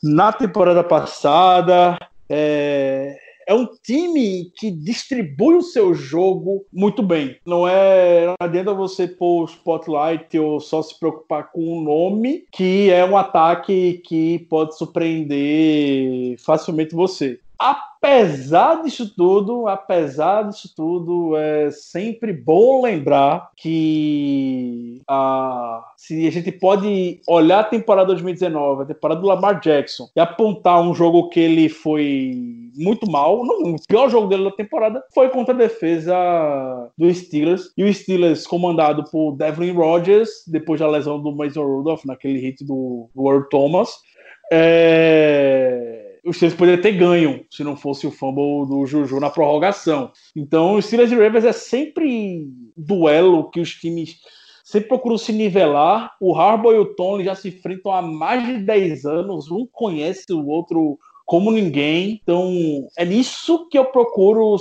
[0.03, 1.99] na temporada passada.
[2.29, 7.37] É, é um time que distribui o seu jogo muito bem.
[7.45, 12.45] Não é não adianta você pôr o spotlight ou só se preocupar com o nome,
[12.53, 17.41] que é um ataque que pode surpreender facilmente você.
[17.61, 26.51] Apesar disso tudo, apesar disso tudo, é sempre bom lembrar que a, se a gente
[26.51, 31.39] pode olhar a temporada 2019, a temporada do Lamar Jackson, e apontar um jogo que
[31.39, 32.33] ele foi
[32.75, 36.17] muito mal, não, o pior jogo dele da temporada foi contra a defesa
[36.97, 42.07] do Steelers, e o Steelers comandado por Devlin Rodgers, depois da lesão do Mason Rudolph,
[42.07, 43.99] naquele hit do World Thomas.
[44.51, 50.13] É os Steelers poderiam ter ganho se não fosse o fumble do Juju na prorrogação.
[50.35, 52.47] Então, os Steelers e Ravens é sempre
[52.77, 54.17] duelo que os times
[54.65, 56.15] sempre procuram se nivelar.
[56.21, 60.33] O Harbaugh e o Tony já se enfrentam há mais de 10 anos, um conhece
[60.33, 62.21] o outro como ninguém.
[62.23, 64.57] Então, é nisso que eu procuro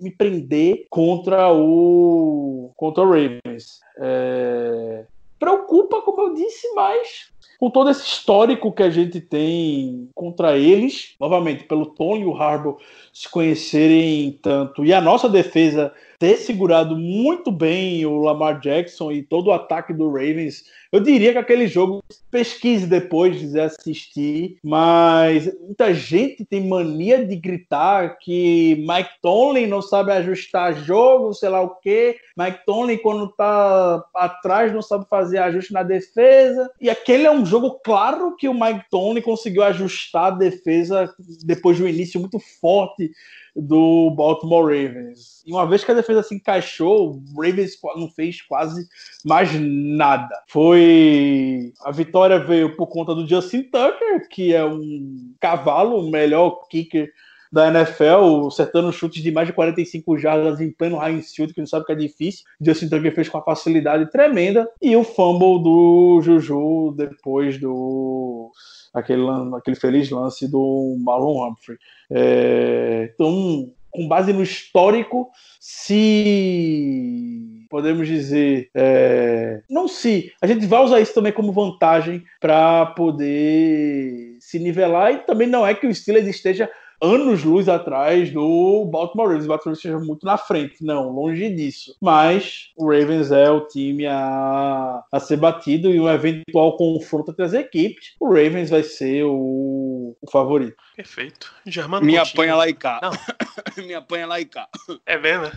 [0.00, 3.80] me prender contra o contra o Ravens.
[3.98, 5.04] É...
[5.38, 7.30] Preocupa, como eu disse, mas
[7.64, 12.36] com todo esse histórico que a gente tem contra eles, novamente, pelo Tom e o
[12.36, 12.76] Harbour
[13.10, 15.90] se conhecerem tanto, e a nossa defesa
[16.24, 20.64] ter segurado muito bem o Lamar Jackson e todo o ataque do Ravens.
[20.90, 27.36] Eu diria que aquele jogo, pesquise depois de assistir, mas muita gente tem mania de
[27.36, 32.16] gritar que Mike Tomlin não sabe ajustar jogo, sei lá o quê.
[32.38, 36.70] Mike Tomlin, quando tá atrás, não sabe fazer ajuste na defesa.
[36.80, 41.12] E aquele é um jogo claro que o Mike Tomlin conseguiu ajustar a defesa
[41.44, 43.10] depois de um início muito forte
[43.54, 45.42] do Baltimore Ravens.
[45.46, 48.88] E uma vez que a defesa se encaixou, o Ravens não fez quase
[49.24, 50.42] mais nada.
[50.48, 56.66] Foi a vitória veio por conta do Justin Tucker, que é um cavalo, o melhor
[56.68, 57.12] kicker
[57.54, 61.68] da NFL, acertando chutes de mais de 45 jardas em pleno high field, que não
[61.68, 62.44] sabe que é difícil.
[62.60, 64.68] Justin Tucker fez com uma facilidade tremenda.
[64.82, 68.50] E o fumble do Juju depois do
[68.94, 69.22] aquele,
[69.56, 71.76] aquele feliz lance do Marlon Humphrey.
[72.10, 75.28] É, então, com base no histórico,
[75.60, 82.86] se podemos dizer, é, não se, a gente vai usar isso também como vantagem para
[82.86, 86.70] poder se nivelar e também não é que o Steelers esteja
[87.00, 89.44] anos-luz atrás do Baltimore Ravens.
[89.44, 90.82] O Baltimore esteja muito na frente.
[90.82, 91.96] Não, longe disso.
[92.00, 97.44] Mas o Ravens é o time a, a ser batido e um eventual confronto entre
[97.44, 98.14] as equipes.
[98.20, 100.76] O Ravens vai ser o, o favorito.
[100.96, 101.52] Perfeito.
[101.66, 102.32] Germano Me Coutinho.
[102.34, 103.00] apanha lá e cá.
[103.02, 103.12] Não.
[103.84, 104.68] Me apanha lá e cá.
[105.06, 105.50] É mesmo?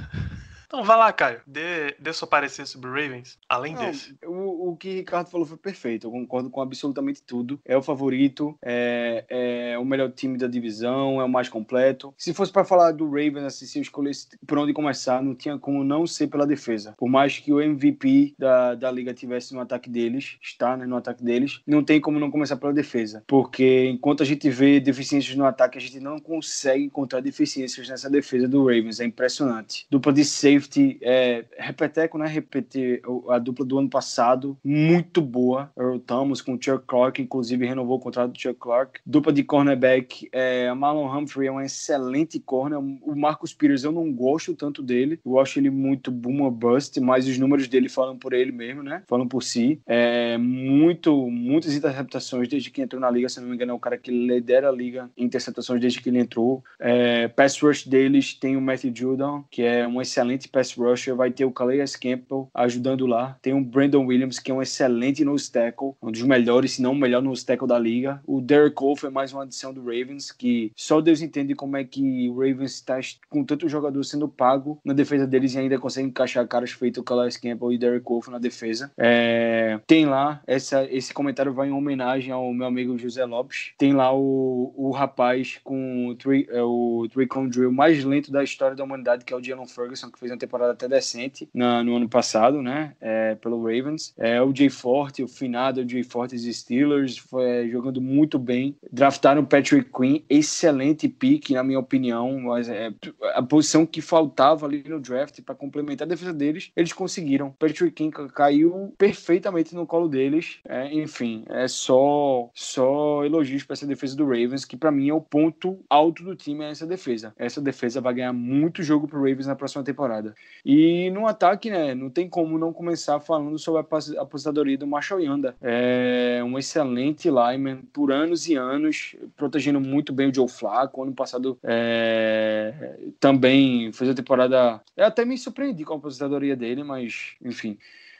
[0.68, 1.39] Então vai lá, Caio.
[1.47, 4.18] Dê, dê seu parecer sobre o Ravens, além Não, desse.
[4.26, 6.07] o, o que o Ricardo falou foi perfeito.
[6.07, 7.59] Eu concordo com absolutamente tudo.
[7.65, 12.13] É o favorito, é, é o melhor time da divisão, é o mais completo.
[12.18, 15.57] Se fosse para falar do Ravens, assim, se eu escolhesse por onde começar, não tinha
[15.57, 16.93] como não ser pela defesa.
[16.97, 20.97] Por mais que o MVP da, da liga tivesse no ataque deles, está né, no
[20.97, 23.24] ataque deles, não tem como não começar pela defesa.
[23.26, 28.09] Porque enquanto a gente vê deficiências no ataque, a gente não consegue encontrar deficiências nessa
[28.09, 28.99] defesa do Ravens.
[28.99, 29.88] É impressionante.
[29.89, 30.26] Dupla de
[30.58, 32.28] safety, é, repeteco, né?
[32.28, 35.72] Repetir a dupla do ano passado, muito boa.
[35.78, 38.99] Earl Thomas com o Chuck Clark, inclusive renovou o contrato do Chuck Clark.
[39.05, 42.80] Dupla de cornerback, é, Marlon Humphrey é um excelente corner.
[42.80, 45.20] O Marcus Peters eu não gosto tanto dele.
[45.26, 49.03] Eu acho ele muito boomer bust, mas os números dele falam por ele mesmo, né?
[49.08, 49.80] Falam por si.
[49.86, 53.30] É, muito, muitas interceptações desde que entrou na liga.
[53.30, 56.10] Se não me engano, é o cara que lidera a liga em interceptações desde que
[56.10, 56.64] ele entrou.
[56.80, 61.16] É, pass rush deles tem o Matthew Judon, que é um excelente pass rusher.
[61.16, 63.38] Vai ter o Calais Campbell ajudando lá.
[63.41, 66.91] Tem o Brandon Williams, que é um excelente nose tackle, um dos melhores, se não
[66.91, 68.22] o melhor nose tackle da liga.
[68.26, 71.84] O Derek Cole foi mais uma adição do Ravens, que só Deus entende como é
[71.84, 76.08] que o Ravens está com tanto jogador sendo pago na defesa deles e ainda consegue
[76.08, 78.91] encaixar caras feitos o Calais Campbell e Derek Cole na defesa.
[78.98, 83.72] É, tem lá, essa, esse comentário vai em homenagem ao meu amigo José Lopes.
[83.78, 88.32] Tem lá o, o rapaz com o, three, é, o three cone drill mais lento
[88.32, 91.50] da história da humanidade, que é o Jalen Ferguson, que fez uma temporada até decente
[91.54, 92.94] na, no ano passado, né?
[93.02, 94.14] É, pelo Ravens.
[94.18, 98.76] É, o Jay Forte, o finado Jay Forte dos Steelers, foi é, jogando muito bem.
[98.92, 102.92] Draftaram o Patrick Quinn, excelente pick, na minha opinião, mas é,
[103.34, 107.52] a posição que faltava ali no draft para complementar a defesa deles, eles conseguiram.
[107.58, 110.60] Patrick Quinn ca- caiu perfeitamente no colo deles.
[110.68, 115.14] É, enfim, é só só elogios para essa defesa do Ravens, que para mim é
[115.14, 117.34] o ponto alto do time, é essa defesa.
[117.38, 120.26] Essa defesa vai ganhar muito jogo pro Ravens na próxima temporada.
[120.65, 125.21] E no ataque, né, não tem como não começar falando sobre a aposentadoria do Marshall
[125.21, 125.55] Yanda.
[125.61, 131.01] É um excelente lineman por anos e anos, protegendo muito bem o Joe Flacco.
[131.01, 134.82] Ano passado é, também fez a temporada.
[134.95, 137.78] Eu até me surpreendi com a aposentadoria dele, mas enfim.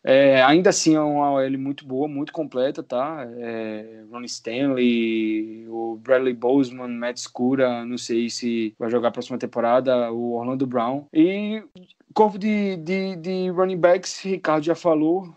[0.09, 3.27] É, ainda assim é uma OL muito boa, muito completa, tá?
[3.39, 9.37] É, Ronnie Stanley, o Bradley Bozeman, Matt Scura, não sei se vai jogar a próxima
[9.37, 11.05] temporada, o Orlando Brown.
[11.13, 11.61] E
[12.17, 15.35] corpo de, de, de running backs, Ricardo já falou,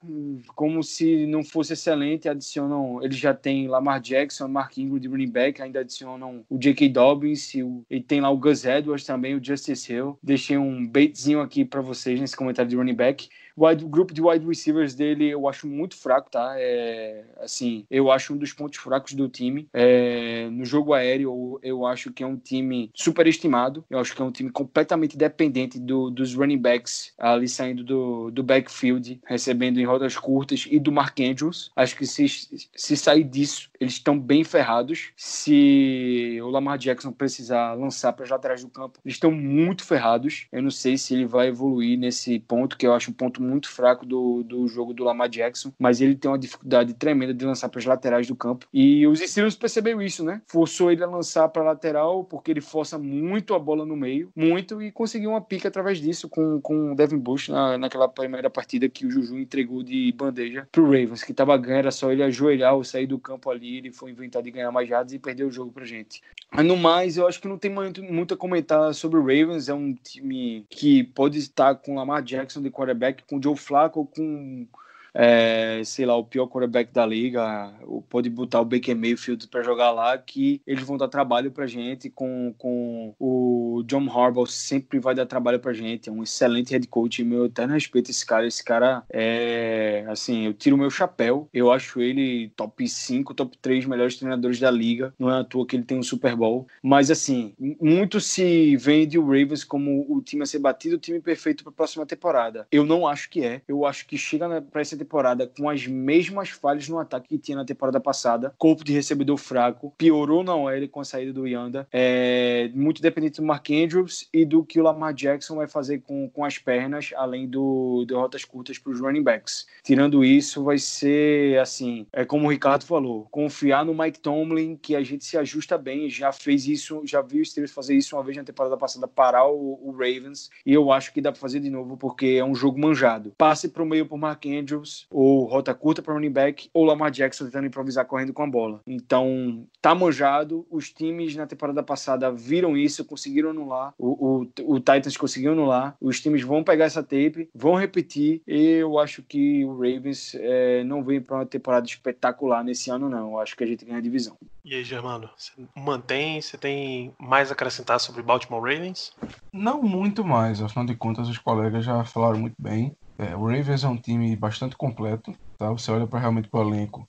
[0.54, 5.28] como se não fosse excelente, adicionam, eles já têm Lamar Jackson, Mark Ingram de running
[5.28, 6.88] back, ainda adicionam o J.K.
[6.88, 10.18] Dobbins, e, o, e tem lá o Gus Edwards também, o Justice Hill.
[10.22, 13.28] Deixei um baitzinho aqui para vocês nesse comentário de running back.
[13.56, 16.54] Wide- o grupo de wide receivers dele eu acho muito fraco, tá?
[16.56, 19.68] É, assim, eu acho um dos pontos fracos do time.
[19.72, 23.84] É, no jogo aéreo, eu, acho que é um time superestimado.
[23.90, 28.30] Eu acho que é um time completamente dependente do- dos running backs ali saindo do,
[28.30, 31.70] do backfield, recebendo em rodas curtas e do Mark Andrews.
[31.76, 35.10] Acho que se, se sair disso, eles estão bem ferrados.
[35.16, 40.46] Se o Lamar Jackson precisar lançar para as laterais do campo, eles estão muito ferrados.
[40.52, 43.68] Eu não sei se ele vai evoluir nesse ponto, que eu acho um ponto muito
[43.68, 47.68] fraco do, do jogo do Lamar Jackson, mas ele tem uma dificuldade tremenda de lançar
[47.68, 48.66] para as laterais do campo.
[48.72, 50.40] E os Steelers perceberam isso, né?
[50.46, 54.82] Forçou ele a lançar para lateral, porque ele força muito a bola no meio, muito,
[54.82, 58.88] e conseguiu uma pica através disso com, com o Devin Bush na, naquela primeira partida
[58.88, 62.74] que o Juju entregou de bandeja pro Ravens, que tava ganhando, era só ele ajoelhar
[62.74, 65.52] ou sair do campo ali, ele foi inventar de ganhar mais jardas e perdeu o
[65.52, 66.20] jogo pra gente.
[66.52, 69.68] No mais, eu acho que não tem muito, muito a comentar sobre o Ravens.
[69.68, 74.66] É um time que pode estar com Lamar Jackson de quarterback, com Joe Flacco, com
[75.14, 79.62] é, sei lá, o pior quarterback da liga, ou pode botar o Baker Mayfield para
[79.62, 84.98] jogar lá, que eles vão dar trabalho pra gente, com, com o John Harbaugh sempre
[84.98, 88.26] vai dar trabalho pra gente, é um excelente head coach, meu eterno respeito a esse
[88.26, 93.56] cara, esse cara é, assim, eu tiro meu chapéu, eu acho ele top 5, top
[93.58, 96.66] 3 melhores treinadores da liga, não é à toa que ele tem um Super Bowl,
[96.82, 101.20] mas assim, muito se vende o Ravens como o time a ser batido, o time
[101.20, 102.66] perfeito para a próxima temporada.
[102.70, 106.50] Eu não acho que é, eu acho que chega para essa temporada com as mesmas
[106.50, 108.54] falhas no ataque que tinha na temporada passada.
[108.58, 111.88] Corpo de recebedor fraco, piorou na OL com a saída do Yanda.
[111.92, 116.28] É, muito dependente do Mark Andrews e do que o Lamar Jackson vai fazer com,
[116.28, 119.66] com as pernas, além do, de rotas curtas para os running backs.
[119.82, 124.94] Tirando isso, vai ser assim, é como o Ricardo falou, confiar no Mike Tomlin, que
[124.94, 128.22] a gente se ajusta bem, já fez isso, já viu o Steelers fazer isso uma
[128.22, 131.60] vez na temporada passada, parar o, o Ravens, e eu acho que dá para fazer
[131.60, 133.32] de novo, porque é um jogo manjado.
[133.36, 137.10] Passe para o meio por Mark Andrews, ou rota curta para running back, ou Lamar
[137.10, 138.80] Jackson tentando improvisar correndo com a bola.
[138.86, 144.80] Então, tá manjado, os times na temporada passada viram isso, conseguiram anular, o, o, o
[144.80, 149.64] Titans conseguiu anular, os times vão pegar essa tape, vão repetir, e eu acho que
[149.64, 153.32] o Ravens é, não vem para uma temporada espetacular nesse ano, não.
[153.32, 154.36] Eu acho que a gente ganha a divisão.
[154.64, 159.12] E aí, Germano, você mantém, você tem mais a acrescentar sobre Baltimore Ravens?
[159.52, 162.94] Não muito mais, afinal de contas os colegas já falaram muito bem.
[163.20, 165.70] É, o Ravens é um time bastante completo, tá?
[165.70, 167.06] Você olha para realmente para o elenco,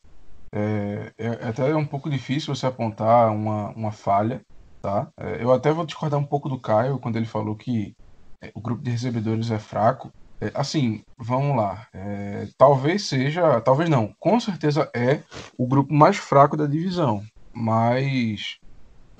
[0.54, 4.42] é, é, até um pouco difícil você apontar uma, uma falha,
[4.82, 5.10] tá?
[5.18, 7.96] É, eu até vou discordar um pouco do Caio quando ele falou que
[8.44, 10.12] é, o grupo de recebedores é fraco.
[10.44, 11.88] É, assim, vamos lá.
[11.94, 15.24] É, talvez seja, talvez não, com certeza é
[15.58, 17.24] o grupo mais fraco da divisão,
[17.56, 18.58] mas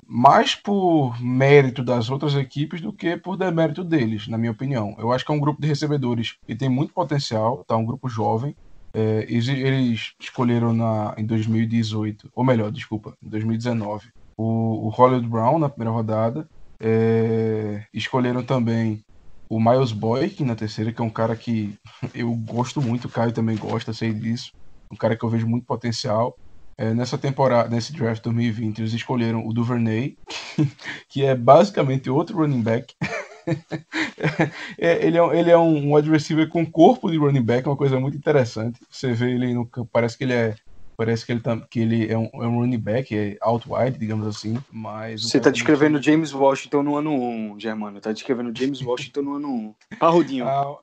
[0.06, 4.94] mais por mérito das outras equipes do que por demérito deles, na minha opinião.
[4.98, 7.76] Eu acho que é um grupo de recebedores que tem muito potencial, tá?
[7.76, 8.56] Um grupo jovem.
[8.94, 15.58] É, eles, escolheram na, em 2018, ou melhor, desculpa, em 2019, o, o Hollywood Brown
[15.58, 16.48] na primeira rodada.
[16.80, 19.04] É, escolheram também
[19.48, 21.78] o Miles Boyk na terceira, que é um cara que
[22.14, 24.52] eu gosto muito, o Caio também gosta, sei disso.
[24.90, 26.36] Um cara que eu vejo muito potencial.
[26.78, 30.16] É, nessa temporada, nesse draft 2020, eles escolheram o Duvernay,
[31.08, 32.94] que é basicamente outro running back.
[34.78, 38.00] é, ele é, ele é um wide receiver com corpo de running back, uma coisa
[38.00, 38.80] muito interessante.
[38.90, 40.54] Você vê ele no campo, parece que ele é
[40.96, 43.98] parece que ele, tá, que ele é, um, é um running back, é out wide,
[43.98, 45.22] digamos assim, mas...
[45.22, 49.74] Você tá descrevendo James Washington no ano 1, Germano, tá descrevendo James Washington no ano
[49.92, 49.96] 1.
[49.98, 50.46] Parrudinho.
[50.46, 50.78] Ah,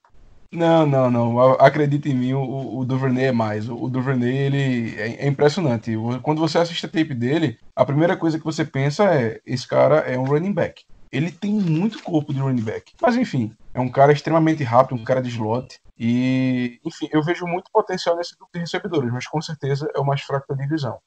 [0.52, 1.40] não, não, não.
[1.54, 3.70] Acredita em mim, o, o Duvernay é mais.
[3.70, 5.94] O, o Duvernay, ele é, é, impressionante.
[6.24, 9.98] Quando você assiste a tape dele, a primeira coisa que você pensa é: esse cara
[10.00, 10.84] é um running back.
[11.12, 12.94] Ele tem muito corpo de running back.
[13.02, 15.80] Mas enfim, é um cara extremamente rápido, um cara de slot.
[15.98, 20.06] E, enfim, eu vejo muito potencial nesse grupo de recebedores, mas com certeza é o
[20.06, 20.98] mais fraco da divisão.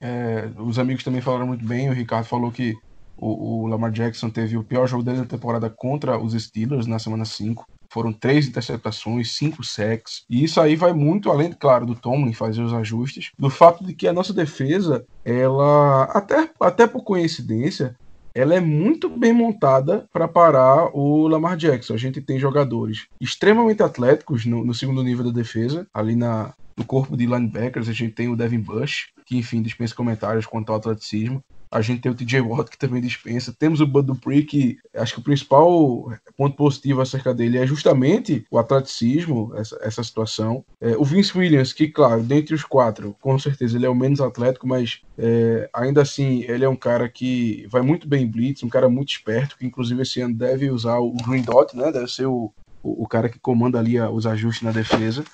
[0.00, 1.88] É, os amigos também falaram muito bem.
[1.88, 2.74] O Ricardo falou que
[3.16, 7.24] o, Lamar Jackson teve o pior jogo dele da temporada contra os Steelers na semana
[7.24, 7.66] 5
[7.96, 10.26] foram três interceptações, cinco sacks.
[10.28, 13.94] E isso aí vai muito além, claro, do Tomlin fazer os ajustes, do fato de
[13.94, 17.96] que a nossa defesa, ela, até, até por coincidência,
[18.34, 21.94] ela é muito bem montada para parar o Lamar Jackson.
[21.94, 26.84] A gente tem jogadores extremamente atléticos no, no segundo nível da defesa, ali na, no
[26.84, 27.88] corpo de linebackers.
[27.88, 31.42] A gente tem o Devin Bush, que enfim dispensa comentários quanto ao atleticismo.
[31.70, 33.54] A gente tem o TJ Watt, que também dispensa.
[33.56, 38.44] Temos o Bud Dupree, que acho que o principal ponto positivo acerca dele é justamente
[38.50, 40.64] o atleticismo, essa, essa situação.
[40.80, 44.20] É, o Vince Williams, que, claro, dentre os quatro, com certeza ele é o menos
[44.20, 48.62] atlético, mas é, ainda assim ele é um cara que vai muito bem em blitz,
[48.62, 51.90] um cara muito esperto, que inclusive esse ano deve usar o Green Dot, né?
[51.90, 52.52] Deve ser o,
[52.82, 55.24] o, o cara que comanda ali os ajustes na defesa.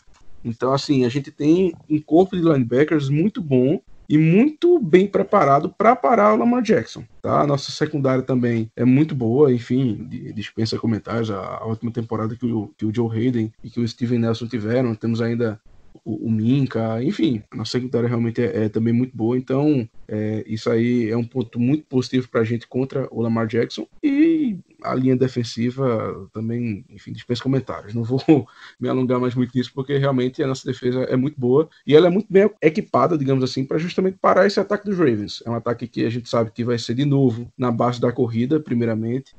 [0.44, 5.68] Então, assim, a gente tem um corpo de linebackers muito bom e muito bem preparado
[5.70, 7.04] para parar o Lamar Jackson.
[7.20, 7.40] Tá?
[7.40, 11.30] A nossa secundária também é muito boa, enfim, dispensa comentários.
[11.30, 14.46] A, a última temporada que o, que o Joe Hayden e que o Steven Nelson
[14.46, 15.60] tiveram, temos ainda
[16.04, 20.42] o, o Minka, enfim, a nossa secundária realmente é, é também muito boa, então é,
[20.46, 24.58] isso aí é um ponto muito positivo para a gente contra o Lamar Jackson e
[24.84, 27.94] a linha defensiva também, enfim, dispensa comentários.
[27.94, 28.22] Não vou
[28.80, 32.06] me alongar mais muito nisso, porque realmente a nossa defesa é muito boa e ela
[32.06, 35.42] é muito bem equipada, digamos assim, para justamente parar esse ataque dos Ravens.
[35.44, 38.12] É um ataque que a gente sabe que vai ser de novo na base da
[38.12, 39.34] corrida, primeiramente,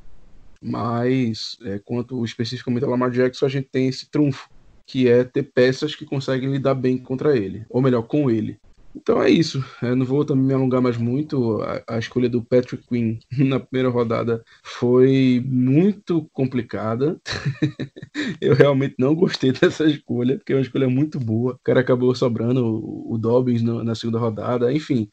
[0.62, 4.50] mas é, quanto especificamente ao Lamar Jackson, a gente tem esse trunfo,
[4.88, 8.58] que é ter peças que conseguem lidar bem contra ele, ou melhor, com ele.
[8.96, 9.64] Então é isso.
[9.82, 11.62] Eu não vou também me alongar mais muito.
[11.62, 17.20] A, a, escolha do Patrick Quinn na primeira rodada foi muito complicada.
[18.40, 21.54] eu realmente não gostei dessa escolha, porque é uma escolha muito boa.
[21.54, 24.72] O cara acabou sobrando o, o Dobbins no, na segunda rodada.
[24.72, 25.10] Enfim,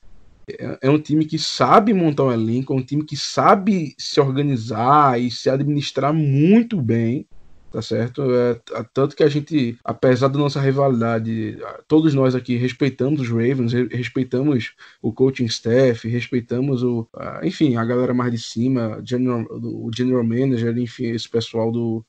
[0.59, 4.21] é, é um time que sabe montar um elenco, é um time que sabe se
[4.21, 7.27] organizar e se administrar muito bem
[7.71, 8.23] tá certo?
[8.35, 8.61] É,
[8.93, 11.57] tanto que a gente, apesar da nossa rivalidade,
[11.87, 17.09] todos nós aqui respeitamos os Ravens, respeitamos o coaching staff, respeitamos o,
[17.43, 22.05] enfim, a galera mais de cima, general, o general manager, enfim, esse pessoal do,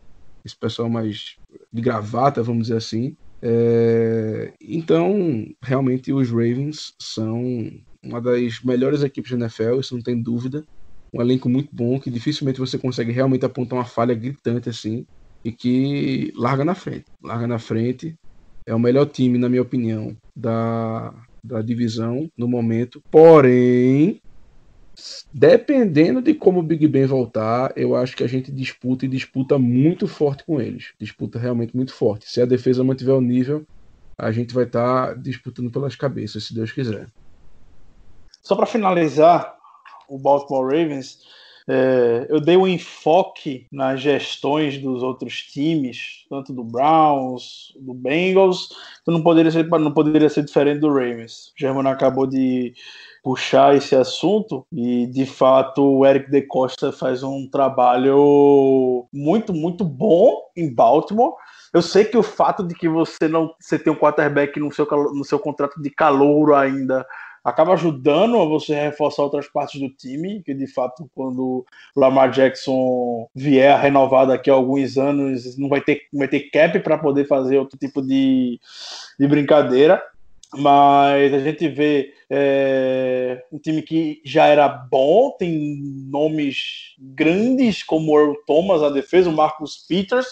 [0.46, 1.38] esse pessoal mais
[1.72, 3.18] de gravata, vamos dizer assim.
[3.44, 7.44] É, então, realmente, os Ravens são
[8.04, 10.66] uma das melhores equipes da NFL, isso não tem dúvida.
[11.14, 15.06] um elenco muito bom, que dificilmente você consegue realmente apontar uma falha gritante assim,
[15.44, 17.06] e que larga na frente.
[17.24, 18.16] Larga na frente.
[18.66, 21.14] É o melhor time, na minha opinião, da,
[21.44, 23.02] da divisão no momento.
[23.10, 24.22] Porém,
[25.34, 29.58] dependendo de como o Big Ben voltar, eu acho que a gente disputa e disputa
[29.58, 30.94] muito forte com eles.
[31.00, 32.30] Disputa realmente muito forte.
[32.30, 33.66] Se a defesa mantiver o nível,
[34.18, 37.08] a gente vai estar tá disputando pelas cabeças, se Deus quiser.
[38.44, 39.56] Só para finalizar,
[40.08, 41.20] o Baltimore Ravens,
[41.68, 48.70] é, eu dei um enfoque nas gestões dos outros times, tanto do Browns, do Bengals,
[49.08, 51.52] não poderia ser, não poderia ser diferente do Ravens.
[51.56, 52.74] O Germano acabou de
[53.24, 59.84] puxar esse assunto e de fato o Eric De Costa faz um trabalho muito muito
[59.84, 61.34] bom em Baltimore.
[61.74, 64.88] Eu sei que o fato de que você não você tem um quarterback no seu
[65.14, 67.06] no seu contrato de calouro ainda
[67.44, 71.66] acaba ajudando a você reforçar outras partes do time, que de fato, quando o
[71.96, 76.98] Lamar Jackson vier renovado daqui a alguns anos, não vai ter, vai ter cap para
[76.98, 78.60] poder fazer outro tipo de,
[79.20, 80.02] de brincadeira.
[80.54, 85.80] Mas a gente vê é, um time que já era bom, tem
[86.10, 90.28] nomes grandes como o Earl Thomas, a defesa, o Marcus Peters,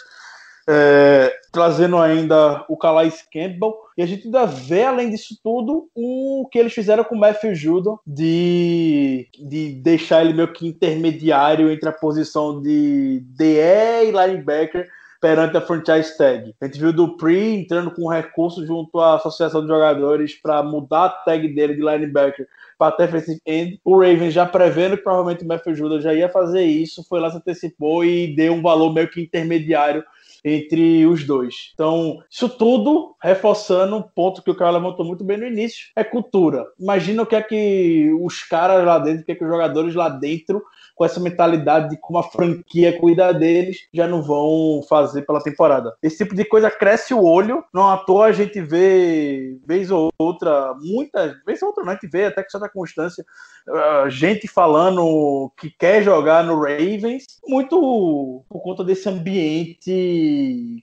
[0.72, 6.48] é, trazendo ainda o Calais Campbell, e a gente ainda vê, além disso tudo, o
[6.52, 11.90] que eles fizeram com o Matthew Judon, de, de deixar ele meio que intermediário entre
[11.90, 14.88] a posição de DE e linebacker
[15.20, 16.54] perante a franchise tag.
[16.62, 21.06] A gente viu o Dupree entrando com recurso junto à associação de jogadores para mudar
[21.06, 22.48] a tag dele de linebacker
[22.78, 23.82] para defensive end.
[23.84, 27.30] O Ravens já prevendo que provavelmente o Matthew Judon já ia fazer isso, foi lá,
[27.32, 30.04] se antecipou e deu um valor meio que intermediário
[30.44, 31.72] entre os dois.
[31.74, 36.04] Então, isso tudo reforçando um ponto que o cara levantou muito bem no início, é
[36.04, 36.66] cultura.
[36.80, 39.96] Imagina o que é que os caras lá dentro, o que é que os jogadores
[39.96, 40.62] lá dentro
[41.00, 45.96] com essa mentalidade de como a franquia cuida deles, já não vão fazer pela temporada.
[46.04, 50.10] Esse tipo de coisa cresce o olho, não à toa a gente vê, vez ou
[50.20, 53.24] outra, muitas vezes ou outra, não, a gente vê até que certa constância,
[53.70, 59.90] uh, gente falando que quer jogar no Ravens, muito por conta desse ambiente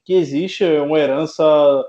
[0.05, 1.45] que existe, é uma herança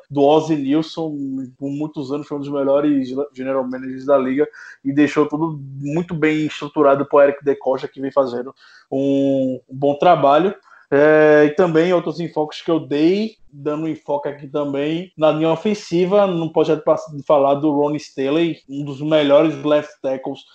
[0.09, 1.15] do Ozzy Nilson,
[1.57, 4.47] por muitos anos foi um dos melhores general managers da liga
[4.83, 8.53] e deixou tudo muito bem estruturado para o Eric DeCosta, que vem fazendo
[8.91, 10.55] um, bom trabalho.
[10.89, 16.25] É, e também outros enfoques que eu dei, dando enfoque aqui também na linha ofensiva,
[16.25, 20.45] não pode de falar do Ronnie Staley, um dos melhores left tackles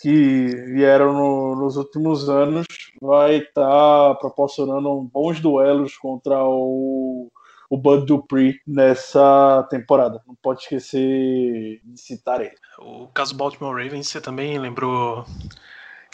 [0.00, 2.66] que vieram no, nos últimos anos,
[3.00, 7.30] vai estar tá proporcionando bons duelos contra o,
[7.68, 10.22] o Bud Dupree nessa temporada.
[10.26, 12.54] Não pode esquecer de citar ele.
[12.78, 15.24] O caso Baltimore Ravens, você também lembrou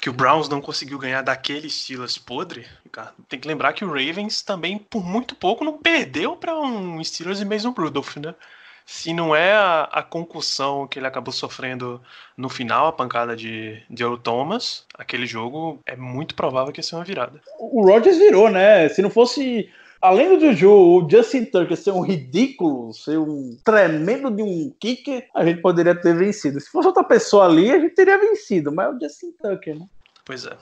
[0.00, 2.66] que o Browns não conseguiu ganhar daquele Steelers podre,
[3.28, 7.40] tem que lembrar que o Ravens também, por muito pouco, não perdeu para um Steelers
[7.40, 8.34] e Mason Rudolph, né?
[8.86, 12.02] Se não é a, a, concussão que ele acabou sofrendo
[12.36, 16.82] no final, a pancada de, de Earl Thomas, aquele jogo é muito provável que ia
[16.82, 17.40] ser uma virada.
[17.58, 18.88] O Rodgers virou, né?
[18.90, 19.70] Se não fosse
[20.04, 25.26] além do Juju, o Justin Tucker ser um ridículo, ser um tremendo de um kicker,
[25.34, 26.60] a gente poderia ter vencido.
[26.60, 29.86] Se fosse outra pessoa ali, a gente teria vencido, mas é o Justin Tucker, né?
[30.22, 30.56] Pois é.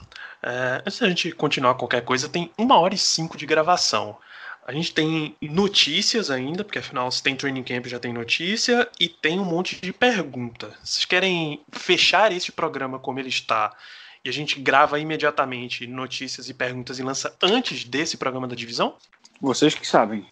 [0.44, 0.82] é.
[0.86, 4.16] Antes da gente continuar qualquer coisa, tem uma hora e cinco de gravação.
[4.64, 9.08] A gente tem notícias ainda, porque afinal, se tem training camp já tem notícia, e
[9.08, 10.72] tem um monte de pergunta.
[10.82, 13.74] Vocês querem fechar esse programa como ele está
[14.24, 18.96] e a gente grava imediatamente notícias e perguntas e lança antes desse programa da divisão?
[19.40, 20.24] Vocês que sabem.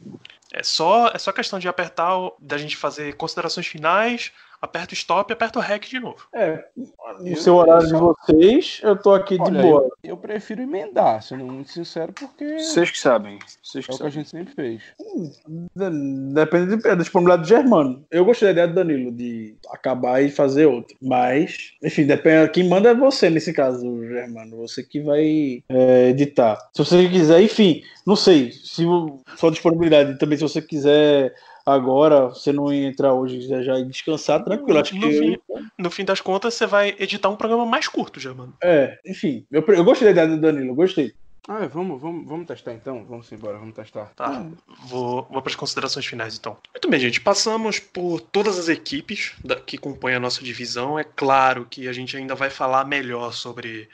[0.53, 5.30] É só, é só questão de apertar, da gente fazer considerações finais, aperta o stop
[5.30, 6.18] e aperta o REC de novo.
[6.34, 6.64] É,
[7.20, 9.82] no seu horário de vocês, eu tô aqui Olha, de boa.
[10.02, 12.58] Eu, eu, prefiro emendar, sendo muito sincero, porque.
[12.58, 13.38] Vocês que sabem.
[13.62, 14.82] Vocês que é o que a gente sempre fez.
[15.00, 18.04] Hum, depende da disponibilidade do Germano.
[18.11, 20.96] Eu gostei da ideia do Danilo, de acabar e fazer outro.
[21.00, 22.50] Mas, enfim, depende.
[22.50, 24.58] Quem manda é você nesse caso, Germano.
[24.58, 26.58] Você que vai é, editar.
[26.74, 28.52] Se você quiser, enfim, não sei.
[28.52, 28.84] Se
[29.36, 31.34] sua disponibilidade também, se você quiser
[31.64, 34.78] agora, você não entrar hoje já, já descansar, tranquilo.
[34.78, 35.18] Acho no, que...
[35.18, 35.38] fim,
[35.78, 38.54] no fim das contas, você vai editar um programa mais curto já, mano.
[38.62, 39.44] É, enfim.
[39.50, 41.14] Eu, eu gostei da ideia do Danilo, gostei.
[41.48, 43.04] Ah, vamos, vamos, vamos testar então?
[43.04, 44.12] Vamos embora, vamos testar.
[44.14, 44.46] Tá,
[44.84, 46.56] vou, vou para as considerações finais então.
[46.72, 47.20] Muito bem, gente.
[47.20, 49.34] Passamos por todas as equipes
[49.66, 50.98] que compõem a nossa divisão.
[50.98, 53.88] É claro que a gente ainda vai falar melhor sobre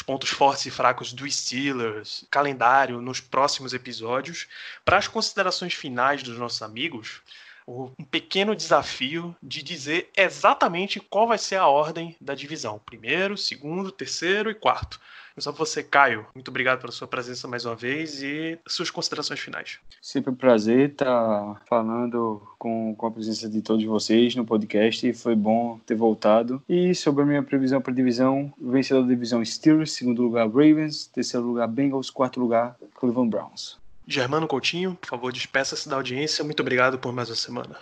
[0.00, 4.48] os pontos fortes e fracos dos Steelers, calendário nos próximos episódios.
[4.82, 7.20] Para as considerações finais dos nossos amigos,
[7.68, 13.92] um pequeno desafio de dizer exatamente qual vai ser a ordem da divisão: primeiro, segundo,
[13.92, 14.98] terceiro e quarto.
[15.38, 19.78] Só você, Caio, muito obrigado pela sua presença mais uma vez e suas considerações finais.
[20.02, 25.12] Sempre um prazer estar falando com, com a presença de todos vocês no podcast.
[25.14, 26.62] Foi bom ter voltado.
[26.68, 31.06] E sobre a minha previsão para a divisão, vencedor da divisão Steelers, segundo lugar Ravens,
[31.06, 33.78] terceiro lugar Bengals, quarto lugar Cleveland Browns.
[34.06, 36.44] Germano Coutinho, por favor, despeça-se da audiência.
[36.44, 37.76] Muito obrigado por mais uma semana.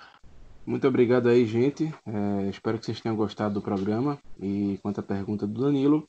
[0.66, 1.90] Muito obrigado aí, gente.
[2.06, 4.18] É, espero que vocês tenham gostado do programa.
[4.38, 6.06] E quanto à pergunta do Danilo,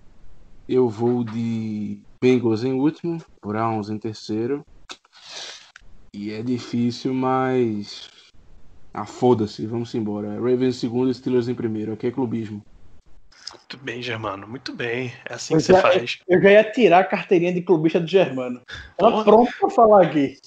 [0.70, 4.62] eu vou de Bengals em último, Browns em terceiro.
[6.16, 8.08] E é difícil, mas.
[8.96, 10.34] Ah, foda-se, vamos embora.
[10.36, 11.94] Ravens em segundo, Steelers em primeiro.
[11.94, 12.62] Aqui é clubismo.
[13.52, 15.12] Muito bem, Germano, muito bem.
[15.28, 16.20] É assim Eu que você já- faz.
[16.28, 18.62] Eu já ia tirar a carteirinha de clubista do Germano.
[18.98, 19.24] Tava Porra.
[19.24, 20.38] pronto pra falar aqui.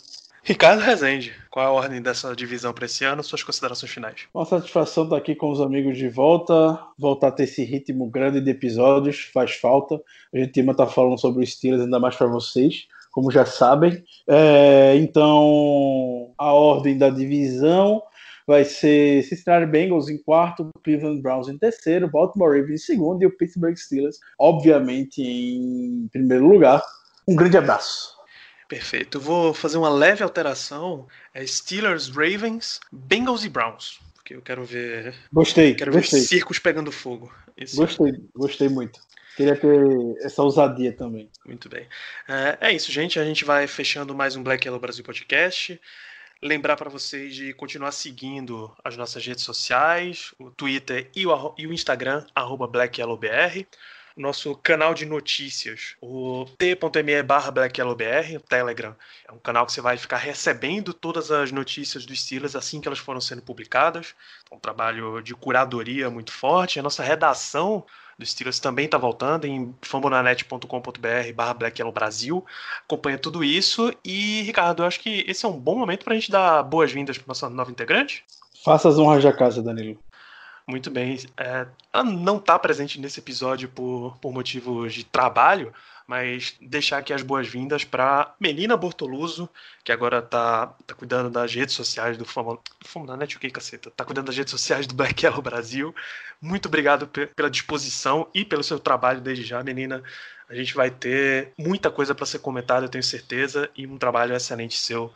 [0.45, 3.23] Ricardo Rezende, qual é a ordem dessa divisão para esse ano?
[3.23, 4.23] Suas considerações finais.
[4.35, 8.41] Uma satisfação estar aqui com os amigos de volta, voltar a ter esse ritmo grande
[8.41, 10.01] de episódios, faz falta.
[10.35, 14.03] A gente tema tá falando sobre os Steelers, ainda mais para vocês, como já sabem.
[14.29, 18.03] É, então, a ordem da divisão
[18.45, 23.27] vai ser Cincinnati Bengals em quarto, Cleveland Browns em terceiro, Baltimore Ravens em segundo e
[23.27, 26.83] o Pittsburgh Steelers, obviamente, em primeiro lugar.
[27.29, 28.22] Um grande abraço.
[28.73, 29.19] Perfeito.
[29.19, 31.07] Eu vou fazer uma leve alteração.
[31.35, 34.01] É Steelers, Ravens, Bengals e Browns.
[34.15, 35.15] Porque eu quero ver.
[35.31, 37.31] Gostei, Quero ver gostei, circos pegando fogo.
[37.55, 38.99] Esse- gostei, gostei muito.
[39.37, 39.77] Queria ter
[40.23, 41.29] essa ousadia também.
[41.45, 41.87] Muito bem.
[42.27, 43.19] É, é isso, gente.
[43.21, 45.79] A gente vai fechando mais um Black Yellow Brasil Podcast.
[46.41, 51.67] Lembrar para vocês de continuar seguindo as nossas redes sociais, o Twitter e o, e
[51.67, 53.67] o Instagram, arroba BlackYellowBR.
[54.17, 58.95] Nosso canal de notícias, o t.me barra BlackYellowBR, o Telegram.
[59.27, 62.89] É um canal que você vai ficar recebendo todas as notícias dos Steelers assim que
[62.89, 64.15] elas foram sendo publicadas.
[64.51, 66.79] É um trabalho de curadoria muito forte.
[66.79, 67.85] A nossa redação
[68.19, 71.57] do Steelers também está voltando em fambonanet.com.br barra.
[72.85, 73.93] Acompanha tudo isso.
[74.05, 77.17] E, Ricardo, eu acho que esse é um bom momento para a gente dar boas-vindas
[77.19, 78.25] para nossa nova integrante.
[78.65, 79.99] Faça as honras da casa, Danilo.
[80.67, 81.19] Muito bem.
[81.37, 85.73] É, ela não está presente nesse episódio por, por motivos de trabalho,
[86.07, 89.49] mas deixar aqui as boas-vindas para Melina Bortoluso,
[89.85, 93.89] que agora está tá cuidando das redes sociais do Fama, Famonanet, o que, caceta?
[93.89, 95.95] Está cuidando das redes sociais do Black Yellow Brasil.
[96.41, 100.03] Muito obrigado pe- pela disposição e pelo seu trabalho desde já, menina.
[100.49, 104.35] A gente vai ter muita coisa para ser comentada, eu tenho certeza, e um trabalho
[104.35, 105.13] excelente seu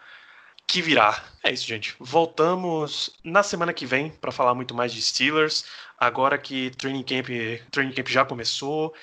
[0.67, 1.25] que virá.
[1.43, 1.95] É isso, gente.
[1.99, 5.65] Voltamos na semana que vem para falar muito mais de Steelers.
[5.99, 7.29] Agora que training camp,
[7.71, 8.95] training camp já começou,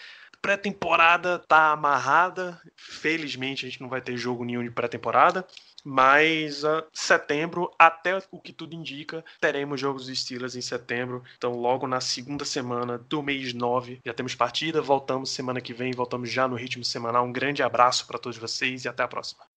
[0.41, 2.61] pré-temporada tá amarrada.
[2.75, 5.47] Felizmente a gente não vai ter jogo nenhum de pré-temporada.
[5.85, 11.23] Mas ah, setembro, até o que tudo indica, teremos jogos dos Steelers em setembro.
[11.37, 14.81] Então, logo na segunda semana do mês 9, já temos partida.
[14.81, 17.25] Voltamos semana que vem, voltamos já no ritmo semanal.
[17.25, 19.52] Um grande abraço para todos vocês e até a próxima.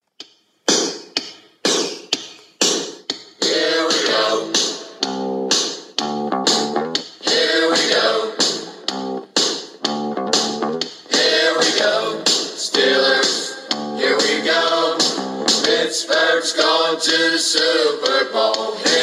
[7.21, 8.33] Here we go.
[11.11, 12.23] Here we go.
[12.25, 13.55] Steelers,
[13.99, 14.97] here we go.
[15.64, 18.95] Pittsburgh's going to the Super Bowl.